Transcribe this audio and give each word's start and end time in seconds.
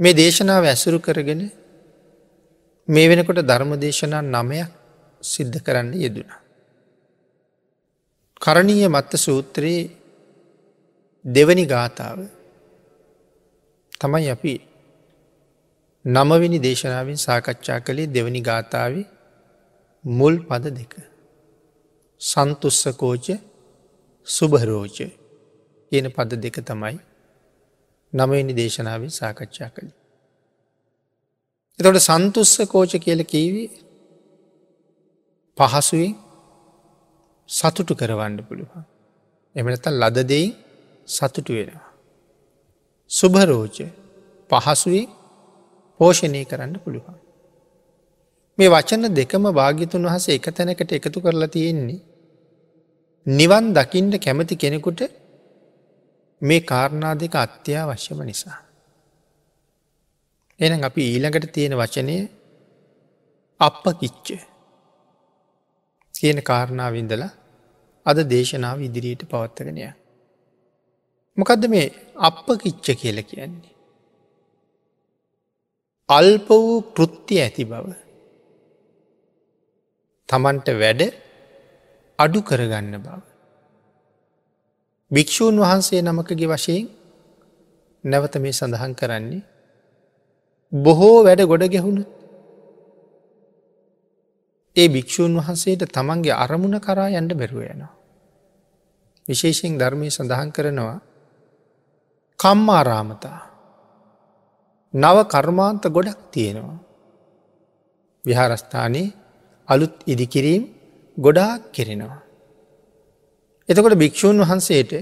මේ 0.00 0.14
දේශනාව 0.14 0.64
ඇසුරු 0.64 0.98
කරගෙන 0.98 1.42
මේ 2.88 3.08
වෙනකොට 3.08 3.40
ධර්ම 3.42 3.72
දේශනා 3.76 4.22
නමයක් 4.24 4.70
සිද්ධ 5.22 5.58
කරන්න 5.62 5.90
යෙදුණ. 5.94 6.30
කරණීය 8.40 8.88
මත්ත 8.88 9.12
සූත්‍රයේ 9.16 9.90
දෙවනි 11.24 11.64
ගාථාව 11.66 12.18
තමයි 14.00 14.28
අපි 14.28 14.54
නමවිනි 16.04 16.58
දේශනාවෙන් 16.58 17.18
සාකච්ඡා 17.18 17.80
කළේ 17.80 18.06
දෙවනි 18.06 18.40
ගාථාව 18.40 18.94
මුල් 20.04 20.34
පද 20.40 20.64
දෙක. 20.70 20.92
සන්තුස්සකෝච 22.20 23.26
සුභරෝච 24.26 24.98
කියන 25.92 26.06
පද 26.08 26.30
දෙක 26.36 26.56
තමයි 26.62 26.96
නමවෙනි 28.12 28.54
දේශනාවෙන් 28.54 29.10
සාකච්ඡා 29.10 29.70
කළේ. 29.70 29.98
එතොට 31.80 32.00
සන්තුස්ස 32.00 32.54
කෝච 32.66 32.92
කියල 32.96 33.20
කීවී 33.24 33.68
පහසුවෙන් 35.56 36.12
සතුටු 37.48 37.94
කරවන්න 37.94 38.36
පුළුවන්. 38.44 38.84
එමනත 39.56 39.86
ලදදෙයින් 39.92 40.52
සතුටු 41.08 41.52
වෙනවා. 41.52 41.88
සුභරෝච 43.10 43.78
පහසුවේ 44.50 45.06
පෝෂණය 46.00 46.42
කරන්න 46.44 46.74
පුළුවන්. 46.78 47.16
මේ 48.58 48.68
වචන 48.68 49.04
දෙකම 49.12 49.44
භාගිතුන් 49.52 50.06
වහස 50.06 50.26
එක 50.30 50.46
තැනකට 50.50 50.92
එකතු 50.92 51.18
කරලා 51.20 51.48
තියෙන්නේ. 51.48 52.00
නිවන් 53.26 53.66
දකිින්ට 53.72 54.14
කැමති 54.18 54.54
කෙනෙකුට 54.56 55.00
මේ 56.42 56.60
කාරණා 56.60 57.14
දෙක 57.14 57.34
අත්‍යවශ්‍යම 57.34 58.20
නිසා. 58.22 58.58
එන 60.60 60.84
අපි 60.84 61.02
ඊළඟට 61.02 61.52
තියෙන 61.52 61.74
වචනය 61.74 62.16
අප 63.60 63.84
කිච්ච 64.00 64.28
කියන 66.14 66.38
කාරණාවින්දල 66.40 67.24
අද 68.06 68.18
දේශනාව 68.28 68.78
ඉදිරියට 68.80 69.22
පවත්තගෙනය. 69.30 69.82
මොකදද 71.38 71.64
මේ 71.68 71.86
අප 72.18 72.46
කිච්ච 72.62 72.86
කියල 73.00 73.18
කියන්නේ. 73.22 73.74
අල්ප 76.08 76.48
වූ 76.48 76.80
කෘත්තිය 76.96 77.40
ඇති 77.42 77.64
බව. 77.64 77.86
තමන්ට 80.28 80.68
වැඩ 80.68 81.02
අඩු 82.18 82.40
කරගන්න 82.42 82.96
බව. 82.98 83.29
භික්‍ෂූන් 85.10 85.56
වහන්සේ 85.58 86.02
නමකගේ 86.02 86.48
වශයෙන් 86.48 86.86
නැවත 88.04 88.34
මේ 88.36 88.52
සඳහන් 88.52 88.92
කරන්නේ 88.94 89.42
බොහෝ 90.72 91.16
වැඩ 91.24 91.42
ගොඩ 91.44 91.64
ගැහුණු 91.66 92.02
ඒ 94.76 94.88
භික්‍ෂූන් 94.88 95.34
වහන්සේට 95.36 95.82
තමන්ගේ 95.88 96.34
අරමුණ 96.34 96.78
කරා 96.78 97.08
යන්ඩ 97.10 97.32
බැරුව 97.34 97.62
යනවා. 97.64 97.92
විශේෂයෙන් 99.28 99.78
ධර්මය 99.78 100.08
සඳහන් 100.08 100.50
කරනවා 100.50 100.98
කම්මාරාමතා 102.40 103.40
නව 104.94 105.16
කර්මාන්ත 105.26 105.84
ගොඩක් 105.88 106.20
තියෙනවා. 106.30 106.78
විහාරස්ථානයේ 108.24 109.14
අලුත් 109.68 109.94
ඉදිකිරීම් 110.06 110.62
ගොඩාක් 111.16 111.62
කෙරෙනවා. 111.72 112.29
එතකොට 113.70 113.94
භික්‍ෂූන් 113.94 114.38
වහන්සේට 114.42 114.92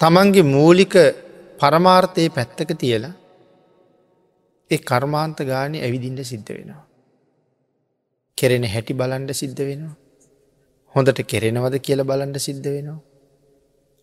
තමන්ගේ 0.00 0.42
මූලික 0.46 0.94
පරමාර්ථය 1.58 2.24
පැත්තක 2.28 2.70
තියලා 2.78 3.14
ඒ 4.70 4.80
කර්මාන්ත 4.80 5.38
ගානය 5.42 5.76
ඇවිදින්ට 5.78 6.20
සිද්ධ 6.24 6.50
වෙනවා. 6.50 6.82
කෙරෙන 8.38 8.64
හැටි 8.64 8.92
බලන්ඩ 8.92 9.30
සිද්ධ 9.32 9.62
වෙනවා. 9.62 9.96
හොඳට 10.94 11.20
කෙරෙනවද 11.24 11.76
කියල 11.78 12.02
බලන්ඩ 12.02 12.38
සිද්ධ 12.38 12.68
වෙනවා. 12.68 13.00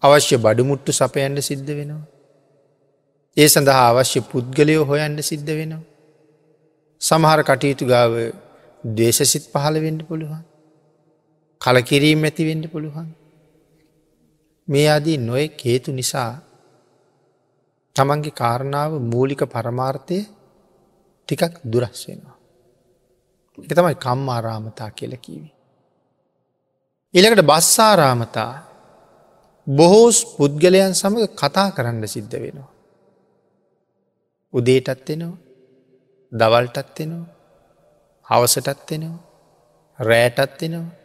අවශ්‍ය 0.04 0.36
බඩුමුට්ටු 0.38 0.92
සපයන්ඩ 0.92 1.40
සිද්ධ 1.42 1.72
වෙනවා. 1.76 2.04
ඒ 3.38 3.48
සඳහා 3.48 3.88
අවශ්‍ය 3.90 4.20
පුද්ගලයෝ 4.32 4.84
හොයන්ඩ 4.86 5.22
සිද්ධ 5.22 5.52
වෙනවා. 5.52 5.84
සමහර 7.02 7.40
කටයුතු 7.44 7.86
ගාව 7.86 8.14
දේශසිත් 8.84 9.46
පහළ 9.54 9.78
වෙන්ඩ 9.80 10.02
පුළුවන්. 10.08 10.44
කලකිරීම් 11.62 12.24
ඇතිවෙන්ඩ 12.24 12.68
පුළුවන්. 12.72 13.10
මේ 14.72 14.88
අදී 14.90 15.18
නොය 15.20 15.46
කේතු 15.52 15.90
නිසා 15.92 16.32
තමන්ගේ 17.96 18.32
කාරණාව 18.32 18.92
මූලික 19.04 19.42
පරමාර්ථය 19.46 20.20
ටිකක් 21.28 21.56
දුරස් 21.64 22.02
වෙනවා. 22.08 22.38
එක 23.58 23.72
තමයි 23.72 23.96
කම්මාරාමතා 23.98 24.90
කියල 24.92 25.14
කීවි. 25.18 25.50
ඉළකට 27.14 27.44
බස්සාරාමතා 27.44 28.52
බොහෝස් 29.68 30.18
පුද්ගලයන් 30.36 30.94
සමඟ 30.94 31.34
කතා 31.34 31.70
කරන්න 31.72 32.08
සිද්ධ 32.08 32.38
වෙනවා. 32.38 32.72
උදේටත් 34.54 35.10
වෙනවා 35.10 35.38
දවල්ටත් 36.32 36.98
වෙනවා 37.00 37.28
හවසටත් 38.28 38.90
වෙනවා 38.92 39.20
රෑටත් 40.00 40.62
වෙනවා 40.62 41.01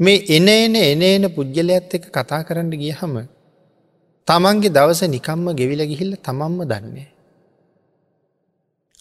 මේ 0.00 0.24
එන 0.28 0.48
එන 0.48 0.74
එන 0.76 1.02
එන 1.04 1.24
පුද්ගලයක්ත් 1.30 1.94
එක 1.94 2.04
කතා 2.08 2.40
කරන්න 2.42 2.70
ගිය 2.72 2.92
හම 2.92 3.16
තමන්ගේ 4.28 4.70
දවස 4.70 5.02
නිකම්ම 5.06 5.46
ගෙවිල 5.54 5.82
ගිහිල්ල 5.84 6.12
තමන්ම 6.18 6.60
දන්නේ. 6.64 7.08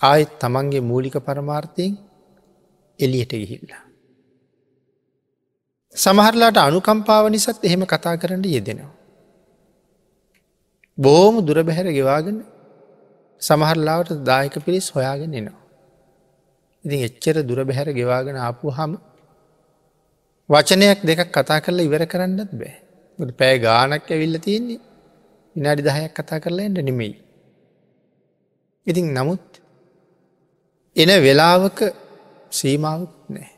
ආයෙත් 0.02 0.32
තමන්ගේ 0.40 0.82
මූලික 0.82 1.16
පරමාර්ථයෙන් 1.20 1.94
එලියට 3.00 3.34
ගිහිල්ලා. 3.34 3.84
සමහරලාට 5.96 6.58
අනුකම්පාව 6.60 7.26
නිසත් 7.30 7.60
එහෙම 7.64 7.84
කතා 7.86 8.16
කරන්න 8.18 8.44
යෙදෙනවා. 8.48 8.94
බෝම 10.98 11.36
දුර 11.46 11.58
බැහැර 11.64 11.88
ගෙවාගෙන 11.92 12.38
සමහරලාවට 13.42 14.20
දායක 14.24 14.56
පිරිස් 14.66 14.88
හොයාගෙන 14.92 15.32
එනවා. 15.34 15.60
ඉතින් 16.86 17.00
එච්චර 17.04 17.36
දුර 17.44 17.60
බැහැර 17.64 17.90
ගෙවාගෙන 17.94 18.36
ආපු 18.38 18.68
හම 18.72 18.92
වචනයක් 20.50 21.02
දෙකක් 21.04 21.30
කතා 21.30 21.60
කරලා 21.62 21.86
ඉවර 21.86 22.04
කරන්නත් 22.06 22.52
බෑ 22.60 23.34
පෑ 23.40 23.56
ගානක් 23.60 24.08
ඇවිල්ල 24.08 24.38
තියෙන්නේ 24.40 24.80
විනාඩි 25.56 25.84
දහයක් 25.84 26.14
කතා 26.14 26.40
කරලා 26.40 26.66
එට 26.66 26.82
නෙමෙයි. 26.82 27.14
ඉතින් 28.88 29.08
නමුත් 29.14 29.46
එන 30.96 31.12
වෙලාවක 31.22 31.80
සීමාවක් 32.52 33.14
නෑ. 33.30 33.50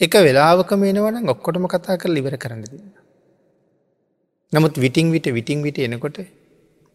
එක 0.00 0.14
වෙලාවකම 0.18 0.84
එනවන 0.84 1.28
ඔක්කොටම 1.28 1.66
කතා 1.66 1.96
කර 1.96 2.10
ඉවර 2.12 2.36
කරන්න 2.36 2.62
දෙන්න. 2.64 2.94
නමුත් 4.52 4.74
විටිං 4.76 5.10
විට 5.10 5.26
විටිං 5.28 5.60
විට 5.62 5.78
එනකොට 5.80 6.18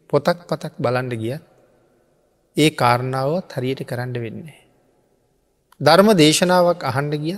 පොතක් 0.09 0.39
පතක් 0.47 0.73
බලන්ඩ 0.77 1.19
ගිය 1.21 1.35
ඒ 2.57 2.69
කාරණාවත් 2.71 3.51
හරියට 3.51 3.83
කරන්න 3.83 4.15
වෙන්නේ. 4.15 4.59
ධර්ම 5.81 6.09
දේශනාවක් 6.15 6.81
අහන්ඩ 6.83 7.15
ගිය 7.17 7.37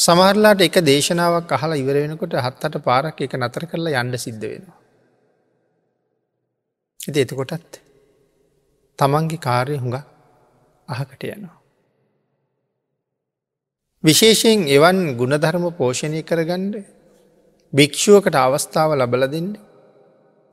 සමහරලාට 0.00 0.60
එක 0.60 0.76
දේශනාවක් 0.82 1.50
අහලා 1.52 1.76
ඉවර 1.76 1.96
වෙනකොට 1.98 2.34
හත්තට 2.38 2.76
පාරක් 2.82 3.18
එක 3.20 3.34
නතර 3.36 3.64
කරලා 3.66 4.00
යන්න 4.00 4.18
සිද්ධ 4.18 4.44
වෙනවා. 4.44 4.78
එති 7.00 7.18
එතකොටත් 7.20 7.80
තමන්ගේ 8.98 9.38
කාර්ය 9.38 9.76
හුඟ 9.76 9.98
අහකට 10.88 11.22
යනවා. 11.26 11.58
විශේෂයෙන් 14.04 14.60
එවන් 14.68 15.00
ගුණධර්ම 15.16 15.64
පෝෂණය 15.72 16.22
කරගණ්ඩ 16.22 16.76
භික්‍ෂුවකට 17.72 18.36
අවස්ථාව 18.36 18.90
ලබල 18.94 19.24
දෙන්න 19.26 19.50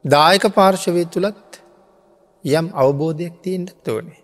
දායක 0.06 0.46
පාර්ශවය 0.52 1.04
තුළත් 1.08 1.62
යම් 2.44 2.68
අවබෝධයක් 2.76 3.36
තියෙන්ට 3.42 3.88
ඕනේ. 3.88 4.22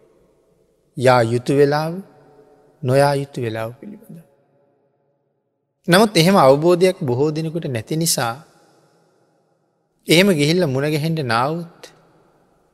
යා 0.98 1.22
යුතු 1.24 1.54
වෙලාව 1.56 1.94
නොයා 2.84 3.16
යුතු 3.16 3.40
වෙලාව 3.42 3.72
පිළිබඳ. 3.80 4.23
නමුත් 5.88 6.18
එහෙම 6.18 6.36
අවබෝධයක් 6.38 6.98
බොහෝ 7.02 7.32
දෙනෙකුට 7.32 7.66
නැති 7.68 7.96
නිසා 7.96 8.36
එහෙම 10.08 10.30
ගිහිල්ල 10.32 10.64
මුණගැහෙන්ට 10.66 11.20
නාවත් 11.26 11.82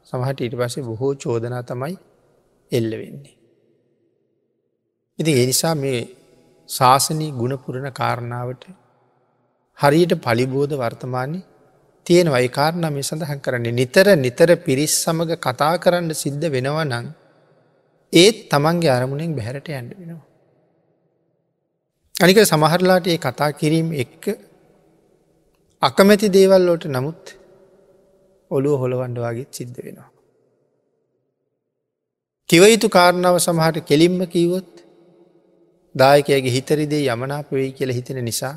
සමහට 0.07 0.39
ඊට 0.39 0.55
පසේ 0.55 0.83
බොහෝ 0.83 1.11
චෝදනා 1.15 1.63
තමයි 1.63 1.95
එල්ල 2.71 2.91
වෙන්නේ. 2.93 3.35
ඉති 5.19 5.31
එනිසා 5.43 5.73
මේ 5.75 5.99
ශාසනී 6.69 7.31
ගුණපුරණ 7.31 7.89
කාරණාවට 7.91 8.63
හරියට 9.79 10.13
පලිබෝධ 10.19 10.75
වර්තමානය 10.75 11.41
තියෙන 12.05 12.29
වයිකාරණ 12.29 12.87
මේ 12.89 13.03
සඳහන් 13.03 13.39
කරන්නේ 13.39 13.73
නිතර 13.73 14.07
නිතර 14.17 14.49
පිරිස් 14.59 14.93
සමඟ 15.03 15.35
කතා 15.39 15.75
කරන්න 15.77 16.13
සිද්ධ 16.15 16.47
වෙනව 16.47 16.79
නං 16.85 17.07
ඒත් 18.13 18.37
තමන්ගේ 18.49 18.91
අරමුණෙන් 18.91 19.35
බැහැරට 19.35 19.69
ඇන්ඩ 19.69 19.93
වෙනවා. 19.93 20.28
අනික 22.19 22.39
සමහරලාට 22.43 23.05
ඒ 23.07 23.17
කතා 23.17 23.51
කිරීම 23.53 23.89
එක්ක 23.95 24.23
අකමැති 25.81 26.27
දේවල්ලෝට 26.29 26.85
නමුත් 26.87 27.23
ඔළුව 28.51 28.75
හොළවන්ඩ 28.81 29.19
වගේ 29.23 29.47
සිද්ධ 29.51 29.79
වෙනවා. 29.79 30.09
කිවයුතු 32.49 32.87
කාරණාව 32.89 33.37
සමහට 33.39 33.87
කෙලින්ම 33.89 34.19
කීවොත් 34.27 34.71
දායකයගේ 35.95 36.55
හිතරිදේ 36.55 37.07
යමනාප 37.07 37.47
වෙයි 37.51 37.71
කියල 37.71 37.91
හිතෙන 37.91 38.19
නිසා 38.25 38.55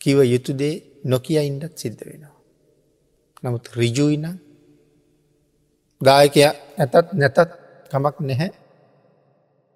කිව 0.00 0.18
යුතුදේ 0.24 0.74
නොකිය 1.04 1.40
ඉන්ඩත් 1.40 1.74
සිද්ධ 1.76 2.02
වෙනවා. 2.04 2.36
නමුත් 3.42 3.64
රිජුයින 3.74 4.26
දායකය 6.00 6.40
ඇතත් 6.44 6.94
නැතත් 7.14 7.38
කමක් 7.90 8.16
නැහැ 8.22 8.50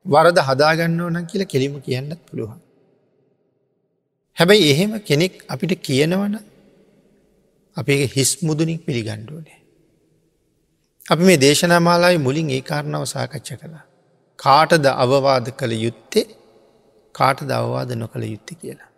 වරද 0.06 0.38
හදාගන්න 0.38 1.00
ඕන 1.00 1.18
කියල 1.26 1.42
කෙලිම 1.44 1.74
කියන්නත් 1.80 2.20
පුළුවන්. 2.30 2.60
හැබැයි 4.36 4.70
එහෙම 4.70 4.92
කෙනෙක් 5.00 5.34
අපිට 5.48 5.72
කියනවන 5.80 6.34
අපේ 7.76 8.06
හිස් 8.06 8.30
මුදුනික් 8.42 8.80
පිළිගණ්ඩුවනේ. 8.86 9.60
අපි 11.06 11.22
මේ 11.22 11.36
දේශනාමාලායි 11.36 12.18
මුලින් 12.18 12.48
ඒ 12.50 12.62
කාරණාව 12.62 13.04
සාකච්ඡ 13.04 13.52
කළා. 13.52 13.84
කාටද 14.38 14.86
අවවාද 14.94 15.46
කළ 15.50 15.72
යුත්තේ 15.86 16.26
කාටද 17.14 17.50
අවවාද 17.50 17.90
නොකළ 17.94 18.24
යුත්ත 18.24 18.50
කියලා. 18.60 18.90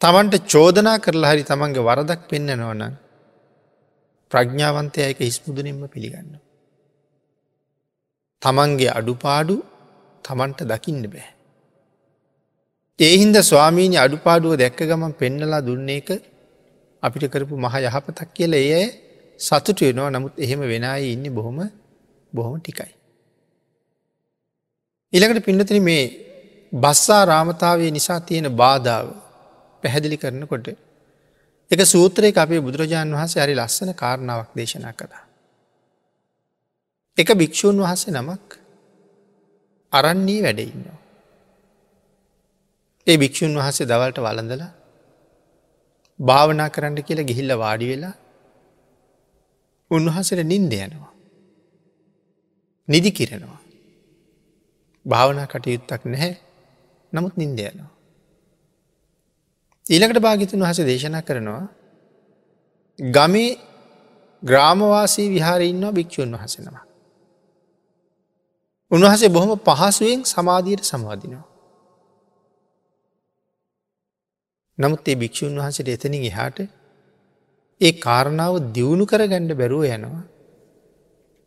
තමන්ට 0.00 0.44
චෝදනා 0.46 0.98
කරලා 0.98 1.32
හරි 1.32 1.44
තමන්ගේ 1.44 1.86
වරදක් 1.88 2.20
පෙන්න්නනවන 2.30 2.82
ප්‍රඥාවන්තය 4.32 5.00
එක 5.02 5.18
හිස්මුදුනින්ම 5.20 5.82
පිළිගන්න. 5.88 6.30
තමන්ගේ 8.42 8.90
අඩුපාඩු 8.90 9.56
තමන්ට 10.24 10.60
දකින්න 10.64 11.04
බෑ. 11.06 11.28
ඒහින්ද 12.98 13.36
ස්වාමීණි 13.42 13.96
අඩුපාඩුව 13.96 14.54
දැක්ක 14.56 14.80
ගමන් 14.82 15.12
පෙන්නලා 15.14 15.60
දුන්නේ 15.60 15.98
එක 15.98 16.10
අපිට 17.02 17.24
කරපු 17.28 17.54
මහ 17.56 17.74
යහපතක් 17.80 18.28
කියල 18.34 18.54
ඒ 18.54 18.82
සතුට 19.40 19.78
වෙනවා 19.80 20.10
නමුත් 20.10 20.34
එහෙම 20.36 20.60
වෙනයි 20.64 21.12
ඉන්න 21.12 21.26
බොහොම 21.30 21.58
බොහොම 22.32 22.56
ටිකයි. 22.60 22.92
ඉළඟට 25.12 25.46
පින්නතන 25.46 25.80
මේ 25.82 26.04
බස්සා 26.72 27.22
රාමතාවේ 27.24 27.90
නිසා 27.90 28.20
තියෙන 28.20 28.48
බාධාව 28.54 29.06
පැහැදිලි 29.82 30.16
කරනකොට 30.16 30.68
එක 31.70 31.80
සූත්‍රයක 31.86 32.36
අපේ 32.36 32.60
බුදුරජාණන් 32.60 33.16
වහන්සේ 33.16 33.42
හරි 33.42 33.54
ලස්සන 33.54 33.90
කාරණාවක් 33.94 34.50
දේශනා 34.54 34.92
කළා. 34.92 35.24
එක 37.18 37.28
භික්‍ෂූන් 37.34 37.76
වහන්සේ 37.78 38.12
නමක් 38.12 38.46
අරන්නේ 39.92 40.40
වැඩඉන්නවා. 40.42 40.98
ඒ 43.06 43.16
භික්‍ෂූන් 43.16 43.54
වහන්සේ 43.54 43.86
දවල්ට 43.86 44.18
වලඳල 44.18 44.62
භාවනා 46.20 46.68
කරන්න 46.68 46.98
කියලා 47.02 47.28
ගිහිල්ල 47.30 47.52
වාඩි 47.56 47.90
වෙලා 47.92 48.14
උන්වහසට 49.90 50.42
නින්ද 50.44 50.72
යනවා. 50.78 51.12
නිදි 52.88 53.10
කිරෙනවා. 53.10 53.60
භාවනා 55.06 55.46
කටයුත්තක් 55.46 56.02
නැහැ 56.06 56.34
නමුත් 57.12 57.34
නින්ද 57.36 57.58
යනවා. 57.60 57.90
ඊළඟට 59.86 60.20
භාගිතුන් 60.20 60.62
වහස 60.62 60.80
දේශනා 60.82 61.22
කරනවා 61.22 61.64
ගමේ 62.98 63.50
ග්‍රාමවාසී 64.42 65.28
විහාරඉන්නවා 65.30 65.92
භික්‍ෂූන් 65.92 66.32
වහසෙනවා. 66.34 66.89
උන්වහසේ 68.90 69.28
බොහොම 69.28 69.50
පහසුවෙන් 69.58 70.20
සමාධීයට 70.24 70.84
සමාධිනවා. 70.84 71.46
නමුත් 74.78 75.08
ඒ 75.08 75.14
භික්‍ෂූන් 75.14 75.58
වහන්සට 75.58 75.88
එතනින් 75.88 76.24
එහාට 76.24 76.58
ඒ 77.80 77.92
කාරණාව 77.98 78.54
දියුණු 78.72 79.04
කර 79.06 79.22
ගණ්ඩ 79.26 79.58
බැරුව 79.58 79.84
යනවා 79.88 80.24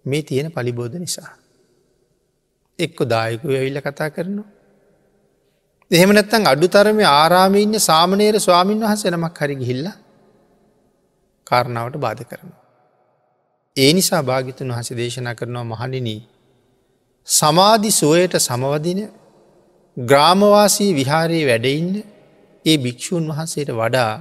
මේ 0.06 0.22
තියෙන 0.22 0.52
පලිබෝධ 0.52 0.98
නිසා. 1.00 1.32
එක්කො 2.80 3.04
දායකු 3.06 3.48
ඇවිල්ල 3.50 3.80
කතා 3.82 4.10
කරනවා. 4.10 4.50
එහෙම 5.92 6.12
නැත්තන් 6.12 6.48
අඩු 6.48 6.68
තරම 6.68 7.00
ආරාමඉන්න 7.12 7.80
සාමනේර 7.82 8.36
ස්වාමීන් 8.40 8.82
වහස 8.82 9.04
නමක් 9.06 9.38
හරි 9.40 9.56
ගිහිල්ල 9.56 9.88
කාරණාවට 11.48 11.98
බාධ 11.98 12.24
කරනවා. 12.24 12.62
ඒ 13.76 13.92
නිසා 13.94 14.22
භාගිතුන් 14.22 14.74
වහස 14.74 14.90
දේශනා 14.94 15.36
කරනවා 15.36 15.66
මහනිනී 15.66 16.22
සමාධි 17.28 17.92
සුවයට 17.92 18.36
සමවදින 18.40 19.00
ග්‍රාමවාසී 19.98 20.92
විහාරයේ 20.94 21.48
වැඩඉන්න 21.48 21.96
ඒ 22.66 22.78
භික්‍ෂූන් 22.78 23.26
වහන්සේට 23.28 23.72
වඩා 23.72 24.14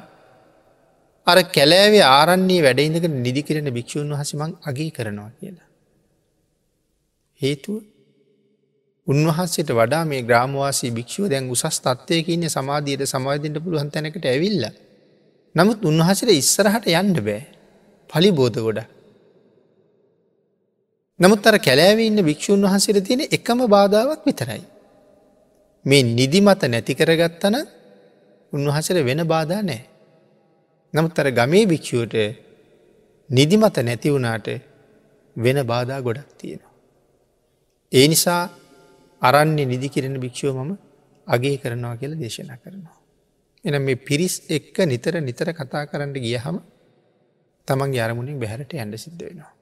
අර 1.26 1.38
කැලෑවේ 1.48 2.04
ආරන්නේ 2.10 2.60
වැඩයිඳක 2.62 3.06
නිදිකිරෙන 3.18 3.68
භික්‍ෂූන් 3.70 4.10
වහසමං 4.10 4.52
අගේ 4.66 4.90
කරනවා 4.90 5.30
කියලා. 5.30 5.68
හේතුව 7.40 7.82
උන්වහන්සේට 9.06 9.70
වඩා 9.72 10.04
මේ 10.04 10.22
ග්‍රාමවාසී 10.22 10.90
භික්ෂුව 10.90 11.26
දැන් 11.28 11.50
උසස් 11.50 11.78
තත්වයක 11.80 12.28
ඉන්න 12.28 12.46
සමාධීයට 12.48 13.06
සමාධීන්ට 13.06 13.62
පුළුවන් 13.64 13.90
තැනකට 13.90 14.24
ඇවිල්ල. 14.24 14.64
නමුත් 15.54 15.78
උන්වහසට 15.84 16.30
ඉස්සරහට 16.32 16.86
යන්ඩ 16.92 17.18
බෑ 17.20 17.42
පලි 18.10 18.30
බෝධ 18.32 18.58
ගොඩ. 18.60 18.80
නමුත් 21.22 21.46
අර 21.46 21.56
කැලෑවේ 21.58 22.06
ඉන්න 22.06 22.20
භික්‍ෂූන් 22.20 22.62
වහන්සේට 22.62 23.04
තියෙන 23.04 23.22
එකම 23.28 23.58
බාධාවක් 23.68 24.22
විතරයි. 24.26 24.62
මේ 25.84 26.02
නිදිමත 26.10 26.62
නැති 26.64 26.94
කරගත්තන 26.94 27.56
උන්වහසට 28.52 28.98
වෙන 29.00 29.22
බාධා 29.26 29.62
නෑ. 29.62 29.82
නමුත් 30.94 31.18
අර 31.18 31.28
ගමේ 31.30 31.64
භික්‍ෂුවට 31.66 32.16
නිදිමත 33.30 33.76
නැති 33.80 34.08
වුණාට 34.10 34.48
වෙන 35.36 35.58
බාධා 35.64 36.00
ගොඩක් 36.00 36.30
තියෙනවා. 36.38 36.72
ඒ 37.92 38.06
නිසා 38.08 38.42
අරන්නේ 39.22 39.64
නිදි 39.64 39.88
කිරෙන 39.88 40.16
භික්ෂුව 40.20 40.56
මම 40.56 40.72
අගේ 41.26 41.56
කරනවා 41.56 41.96
කියලා 41.96 42.18
දේශනා 42.18 42.56
කරනවා. 42.56 42.98
එන 43.64 43.82
මේ 43.82 43.96
පිරිස් 43.98 44.34
එක්ක 44.48 44.76
නිතර 44.84 45.14
නිතර 45.20 45.48
කතා 45.52 45.86
කරන්න 45.86 46.12
ගියහම 46.18 46.56
තමන් 47.68 47.98
අරමුණින් 48.00 48.40
බැහරට 48.40 48.72
ඇඩ 48.74 48.96
සිද්ධ 48.96 49.22
වෙනවා. 49.22 49.52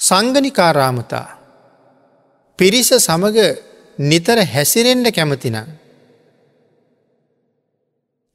සංගනිකාරාමතා 0.00 1.28
පිරිස 2.58 2.90
සමග 2.98 3.38
නිතර 3.98 4.38
හැසිරෙන්ඩ 4.44 5.08
කැමතිනම් 5.10 5.68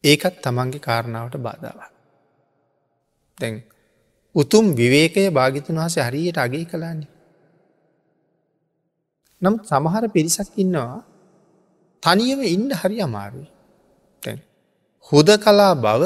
ඒකත් 0.04 0.36
තමන්ගේ 0.42 0.80
කාරණාවට 0.80 1.36
බාධාවක්. 1.40 1.92
දැන් 3.38 3.56
උතුම් 4.36 4.66
විවේකය 4.74 5.24
භාගිතුන් 5.30 5.76
වහස 5.78 5.98
හරියට 6.02 6.38
අගේ 6.38 6.66
කලාන්නේ. 6.66 7.12
නම් 9.42 9.56
සමහර 9.64 10.04
පිරිසක් 10.10 10.52
ඉන්නවා 10.56 11.00
තනියම 12.04 12.40
ඉන්ඩ 12.46 12.72
හරි 12.74 12.98
අමාරුයි. 13.02 13.50
තැන් 14.24 14.40
හුද 15.10 15.30
කලා 15.40 15.74
බව 15.78 16.02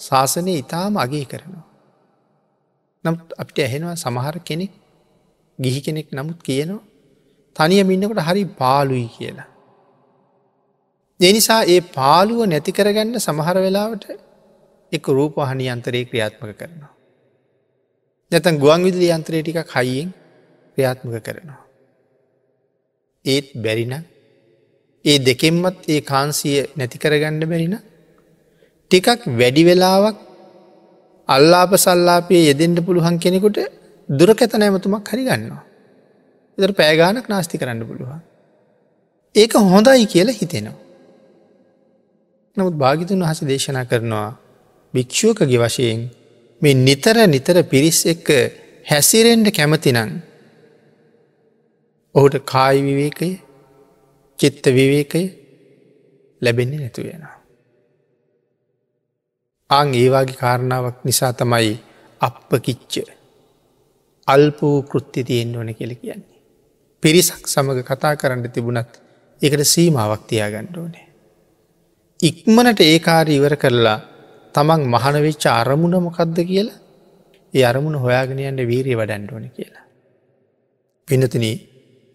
ශාසනය 0.00 0.52
ඉතාම 0.58 0.94
අගේ 0.96 1.24
කරනවා. 1.24 1.71
නම් 3.04 3.16
අපිට 3.38 3.58
ඇහෙනවා 3.58 3.96
සමහර 3.96 4.36
කෙනෙක් 4.40 4.72
ගිහි 5.58 5.80
කෙනෙක් 5.80 6.08
නමුත් 6.12 6.38
කියනවා 6.40 6.82
තනියම 7.56 7.90
ඉන්නකට 7.90 8.20
හරි 8.20 8.44
පාලුයි 8.56 9.08
කියලා. 9.16 9.48
එනිසා 11.20 11.60
ඒ 11.64 11.80
පාලුව 11.94 12.40
නැති 12.46 12.72
කරගන්න 12.72 13.18
සමහර 13.18 13.56
වෙලාවට 13.58 14.04
එක 14.92 15.04
රූපහනි 15.08 15.66
අන්තරයේ 15.68 16.04
ක්‍රියාත්මක 16.04 16.52
කරනවා. 16.58 16.92
නැතන් 18.32 18.56
ගුවන් 18.58 18.84
විදිලි 18.84 19.08
අන්ත්‍රේ 19.10 19.42
ටික 19.42 19.60
කයියෙන් 19.66 20.08
ක්‍රියාත්මක 20.78 21.16
කරනවා. 21.20 21.60
ඒත් 23.24 23.48
බැරින 23.56 23.94
ඒ 25.04 25.18
දෙකෙන්මත් 25.20 25.78
ඒ 25.88 26.00
කාන්සිය 26.02 26.58
නැති 26.76 26.98
කරගන්න 26.98 27.44
බැරින 27.44 27.76
ටිකක් 28.90 29.26
වැඩි 29.32 29.62
වෙලාවක් 29.64 30.18
අල්ලාප 31.28 31.72
සල්ලාපය 31.76 32.34
යෙදෙන්ට 32.46 32.78
පුළුවන් 32.80 33.18
කෙනෙකුට 33.18 33.58
දුරකැත 34.08 34.54
නෑමතුමක් 34.54 35.08
හරි 35.08 35.24
ගන්නවා. 35.24 35.62
එදර 36.58 36.72
පෑගානක් 36.72 37.28
නාස්ති 37.28 37.58
කරන්න 37.58 37.86
පුළුවන්. 37.86 38.20
ඒක 39.34 39.52
හොඳයි 39.54 40.06
කියලා 40.06 40.34
හිතෙනවා. 40.34 40.78
නමුත් 42.56 42.74
භාගිතුන් 42.74 43.22
වහස 43.22 43.40
දේශනා 43.42 43.84
කරනවා 43.84 44.30
භික්‍ෂුවකගේ 44.94 45.58
වශයෙන් 45.58 46.00
මේ 46.62 46.74
නිතර 46.78 47.16
නිතර 47.26 47.56
පිරිස් 47.64 48.00
එක්ක 48.06 48.28
හැසිරෙන්ඩ 48.86 49.48
කැමතිනං 49.50 50.12
ඔහුට 52.14 52.36
කායි 52.44 52.82
විවේකය 52.82 53.30
චිත්ත 54.38 54.64
විවේකය 54.68 55.22
ලැබෙන්නේ 56.42 56.78
නැතු 56.78 57.00
වෙනවා. 59.72 59.80
අං 59.80 59.94
ඒවාගේ 59.94 60.36
කාරණාවක් 60.36 60.98
නිසා 61.04 61.32
තමයි 61.32 61.72
අපප 62.20 62.50
කිච්ච 62.62 62.94
අල්පූ 64.28 64.82
කෘත්ති 64.82 65.24
තියෙන් 65.24 65.56
ඕන 65.56 65.74
කෙළ 65.74 65.94
කියන්නේ. 65.94 66.40
පිරිසක් 67.02 67.46
සමඟ 67.46 67.82
කතා 67.82 68.16
කරන්න 68.16 68.50
තිබුණත් 68.50 68.92
එකට 69.42 69.64
සීමාවක් 69.64 70.22
තියාගණ්ඩ 70.26 70.76
ඕනේ. 70.76 71.06
ඉක්මනට 72.20 72.80
ඒකාර 72.80 73.28
ඉවර 73.28 73.56
කරලා 73.56 74.00
තමන් 74.54 74.82
මහනවෙච්ච 74.86 75.44
අරමුණ 75.46 76.02
මොකක්ද 76.02 76.38
කියලා 76.42 76.78
ඒ 77.54 77.64
අරමුණ 77.64 77.94
හොයාගෙනයන්ට 77.94 78.68
වීරිය 78.68 78.96
වඩන්ඩෝන 78.96 79.50
කියලා. 79.50 79.84
පිනතින 81.08 81.46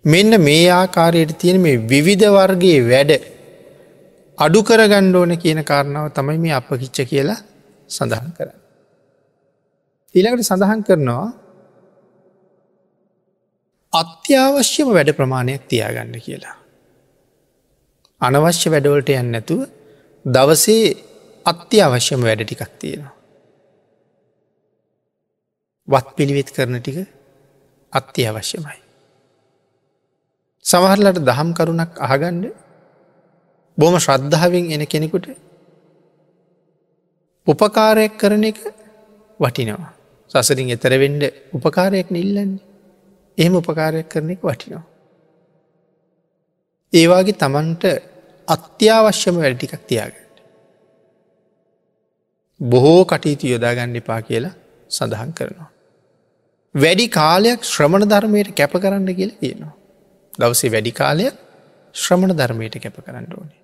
මෙන්න 0.05 0.41
මේ 0.41 0.69
ආකාරයට 0.71 1.37
තියෙන 1.37 1.61
මේ 1.61 1.77
විවිධ 1.89 2.27
වර්ගයේ 2.27 2.81
වැඩ 2.89 3.11
අඩු 4.37 4.63
කරගණ්ඩ 4.63 5.15
ඕන 5.15 5.37
කියන 5.37 5.63
කාරණාව 5.63 6.11
තමයි 6.11 6.37
මේ 6.37 6.51
අප 6.51 6.69
කිච්ච 6.69 6.99
කියලා 7.09 7.37
සඳහන් 7.89 8.29
කර. 8.38 8.50
ඊළඟට 10.15 10.50
සඳහන් 10.50 10.82
කරනවා 10.88 11.27
අත්‍යවශ්‍යම 13.94 14.89
වැඩ 14.94 15.12
ප්‍රමාණයක් 15.17 15.67
තියාගන්න 15.72 16.15
කියලා. 16.20 16.56
අනවශ්‍ය 18.22 18.67
වැඩවලට 18.74 19.13
යන්න 19.13 19.32
නැතුව 19.34 19.62
දවසේ 20.25 20.88
අත්‍යවශ්‍යම 21.46 22.22
වැඩ 22.22 22.44
ටිකක් 22.44 22.74
තියෙනවා. 22.82 23.13
වත් 25.88 26.08
පිළිවෙත් 26.17 26.50
කරන 26.51 26.79
ටික 26.79 27.00
අත්‍යවශ්‍යමයි. 27.94 28.79
සමහරලට 30.65 31.20
දහම් 31.24 31.50
කරුණක් 31.58 31.94
අහගණ්ඩ 32.06 32.53
බොම 33.77 33.96
ශ්‍රද්ධාවෙන් 33.98 34.65
එන 34.74 34.84
කෙනෙකුට 34.86 35.27
උපකාරයක් 37.48 38.18
කරන 38.18 38.44
එක 38.44 38.60
වටිනවා. 39.39 39.92
සසරින් 40.32 40.70
එතරවෙන්ඩ 40.70 41.24
උපකාරයක් 41.54 42.12
නිල්ලන්නේ 42.12 42.63
එහෙම 43.38 43.56
උපකාරයක් 43.56 44.08
කරන 44.10 44.30
එක 44.32 44.42
වටිනවා. 44.42 44.86
ඒවාගේ 46.94 47.39
තමන්ට 47.44 47.84
අත්‍යවශ්‍යම 48.48 49.36
වැඩටිකක් 49.38 49.88
තියාගට. 49.88 50.36
බොහෝ 52.62 53.01
කටයුතු 53.06 53.48
යොදාගන්න 53.48 53.96
එපා 53.96 54.22
කියලා 54.22 54.56
සඳහන් 54.89 55.34
කරනවා. 55.34 55.70
වැඩි 56.75 57.08
කාලයක් 57.10 57.62
ශ්‍රමණ 57.63 58.10
ධර්මයට 58.10 58.50
කැප 58.54 58.74
කරන්න 58.74 59.16
කියල 59.16 59.32
තියෙනවා. 59.34 59.74
දවසේ 60.34 60.72
වැඩි 60.72 60.92
කාලයක් 60.94 61.36
ශ්‍රමණ 61.96 62.38
ධර්මයට 62.38 62.75
කැප 62.80 62.98
කරන්න 63.00 63.32
ඕනේ. 63.34 63.62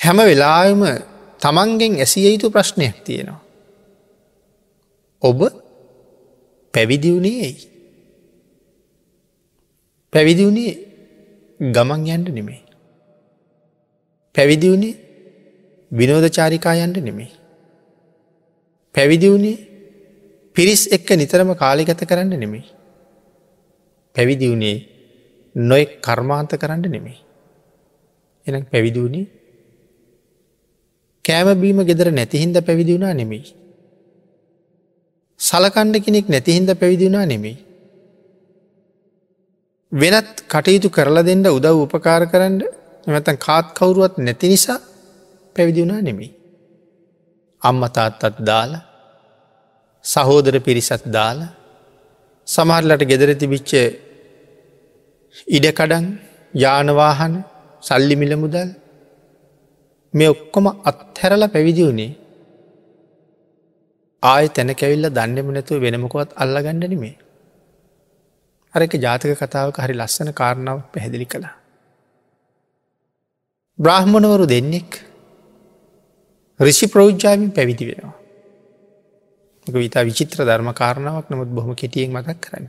හැම 0.00 0.18
වෙලාම 0.20 0.82
තමන්ගෙන් 1.42 1.98
ඇසිය 2.04 2.26
යුතු 2.32 2.50
ප්‍රශ්නයක් 2.50 2.96
තියෙනවා. 3.04 3.40
ඔබ 5.22 5.40
පැවිදිවුණේ 6.74 7.36
ඇයි. 7.42 7.68
පැවිදිවුණේ 10.12 10.72
ගමන් 11.60 12.06
යන්ට 12.08 12.28
නෙමේ. 12.38 12.60
පැවිදිවුණේ 14.34 14.94
විනෝධචාරිකායන්ට 15.92 16.98
නෙමේ. 17.08 17.30
පැවිදිවුණේ 18.94 19.56
පිරිස් 20.56 20.82
එක්ක 20.92 21.08
නිතරම 21.16 21.50
කාලිගත 21.54 22.04
කරන්න 22.10 22.40
නෙමේ. 22.44 22.64
පැවිදිවුණේ 24.16 24.76
නොෙක් 25.54 25.90
කර්මාන්ත 26.02 26.52
කරන්න 26.62 26.88
නෙමේ. 26.88 27.18
එන 28.46 28.64
පැවිදිවුණේ 28.64 29.39
කෑමබීම 31.24 31.80
ගෙදර 31.84 32.08
නැතිහින්ද 32.10 32.56
පැවිදිවුණා 32.60 33.14
නෙමෙයි. 33.14 33.54
සලකණ්ඩ 35.40 36.04
කෙනෙක් 36.04 36.26
නැතිහින්ද 36.28 36.70
පැවිදිවුණා 36.74 37.26
නෙමෙයි. 37.26 37.56
වෙනත් 39.92 40.36
කටයුතු 40.48 40.88
කරලා 40.90 41.24
දෙන්න 41.24 41.46
උදව් 41.48 41.76
උපකාර 41.86 42.22
කරන්න 42.32 42.60
එමතන් 43.06 43.38
කාත් 43.38 43.66
කවුරුවත් 43.74 44.14
නැති 44.18 44.46
නිසා 44.48 44.78
පැවිදිවුණා 45.56 46.02
නෙමෙයි. 46.02 46.30
අම්ම 47.62 47.82
තාත්තත් 47.90 48.36
දාලා 48.42 48.82
සහෝදර 50.04 50.56
පිරිසත් 50.60 51.04
දාලා 51.08 51.50
සමහරලට 52.48 53.02
ගෙදර 53.04 53.30
තිබිච්ච 53.34 53.72
ඉඩකඩන් 55.48 56.06
යානවාහන 56.54 57.34
සල්ලි 57.82 58.16
මිල 58.16 58.34
මුදල් 58.36 58.68
මේ 60.14 60.28
ඔක්කොම 60.28 60.66
අත්හැරල 60.84 61.44
පැවිදි 61.48 61.86
වුණේ 61.86 62.12
ආය 64.22 64.46
තැන 64.48 64.72
කැවිල්ල 64.74 65.08
දන්නෙම 65.10 65.50
නැතුව 65.50 65.82
වෙනමකොත් 65.82 66.30
අල්ල 66.36 66.56
ගණඩනීමේ 66.58 67.16
අර 68.74 68.82
එක 68.82 68.94
ජාතක 68.96 69.34
කතාවක 69.34 69.76
හරි 69.76 69.94
ලස්සන 69.94 70.30
කාරණාව 70.32 70.78
පැහැදිලි 70.92 71.26
කළා. 71.26 71.54
බ්‍රහ්මණවරු 73.78 74.46
දෙන්නෙක් 74.46 74.90
රිෂි 76.60 76.86
ප්‍රෞද්ජාමින් 76.86 77.50
පැවිදි 77.50 77.84
වෙනවා. 77.86 78.16
විතා 79.66 80.04
විචිත්‍ර 80.04 80.38
ධර්ම 80.40 80.70
කාරණාවක් 80.72 81.30
නමුත් 81.30 81.50
බොහොම 81.50 81.74
කෙටියෙන් 81.74 82.12
මතක් 82.12 82.38
කරන්න. 82.40 82.66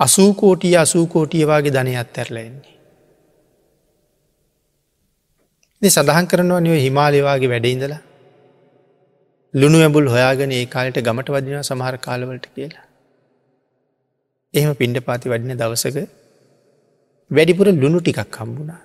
අසූකෝටිය 0.00 0.76
අසූකෝටියවාගේ 0.76 1.72
ධනයත් 1.72 2.18
ඇරලෙන්නේ. 2.18 2.75
සඳහන් 5.88 6.26
කරනවා 6.26 6.60
නිව 6.60 6.74
හිමාලයවාගේ 6.78 7.48
වැඩඉඳලා 7.48 8.02
ලුණු 9.54 9.78
ඇබුල් 9.78 10.08
හොයාගෙන 10.08 10.52
ඒ 10.52 10.64
කාලට 10.66 10.98
ගමට 11.00 11.28
වදින 11.28 11.62
සමහර 11.62 11.96
කාලවලට 11.98 12.46
කියලා. 12.54 12.86
එහෙම 14.54 14.72
පිණ්ඩ 14.74 15.00
පාති 15.00 15.32
වඩින 15.32 15.58
දවසක 15.58 15.98
වැඩිපුර 17.30 17.68
ලුණු 17.74 18.00
ටිකක් 18.00 18.38
හම්බුණා. 18.38 18.80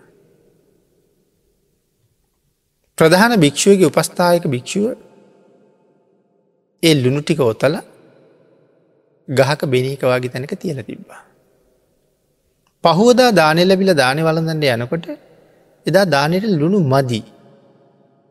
ප්‍රධාන 2.98 3.34
භික්‍ෂුවගේ 3.40 3.90
උපස්ථායක 3.92 4.46
භික්‍ෂුව 4.48 4.86
ඒ 6.84 6.94
ලුණු 6.96 7.22
ටික 7.22 7.42
ඔතල 7.44 7.76
ගහක 9.28 9.62
බෙනීකවාගේ 9.66 10.30
තැනක 10.30 10.54
තියල 10.56 10.80
තිබ්බා. 10.84 11.22
පහුවදා 12.84 13.32
දානෙ 13.32 13.64
ලැබිල 13.66 13.92
දානය 13.96 14.22
වලඳන්න 14.22 14.64
යනකොට 14.78 15.06
එදා 15.86 16.06
දානයට 16.06 16.46
ලුණු 16.52 16.80
මදී. 16.84 17.26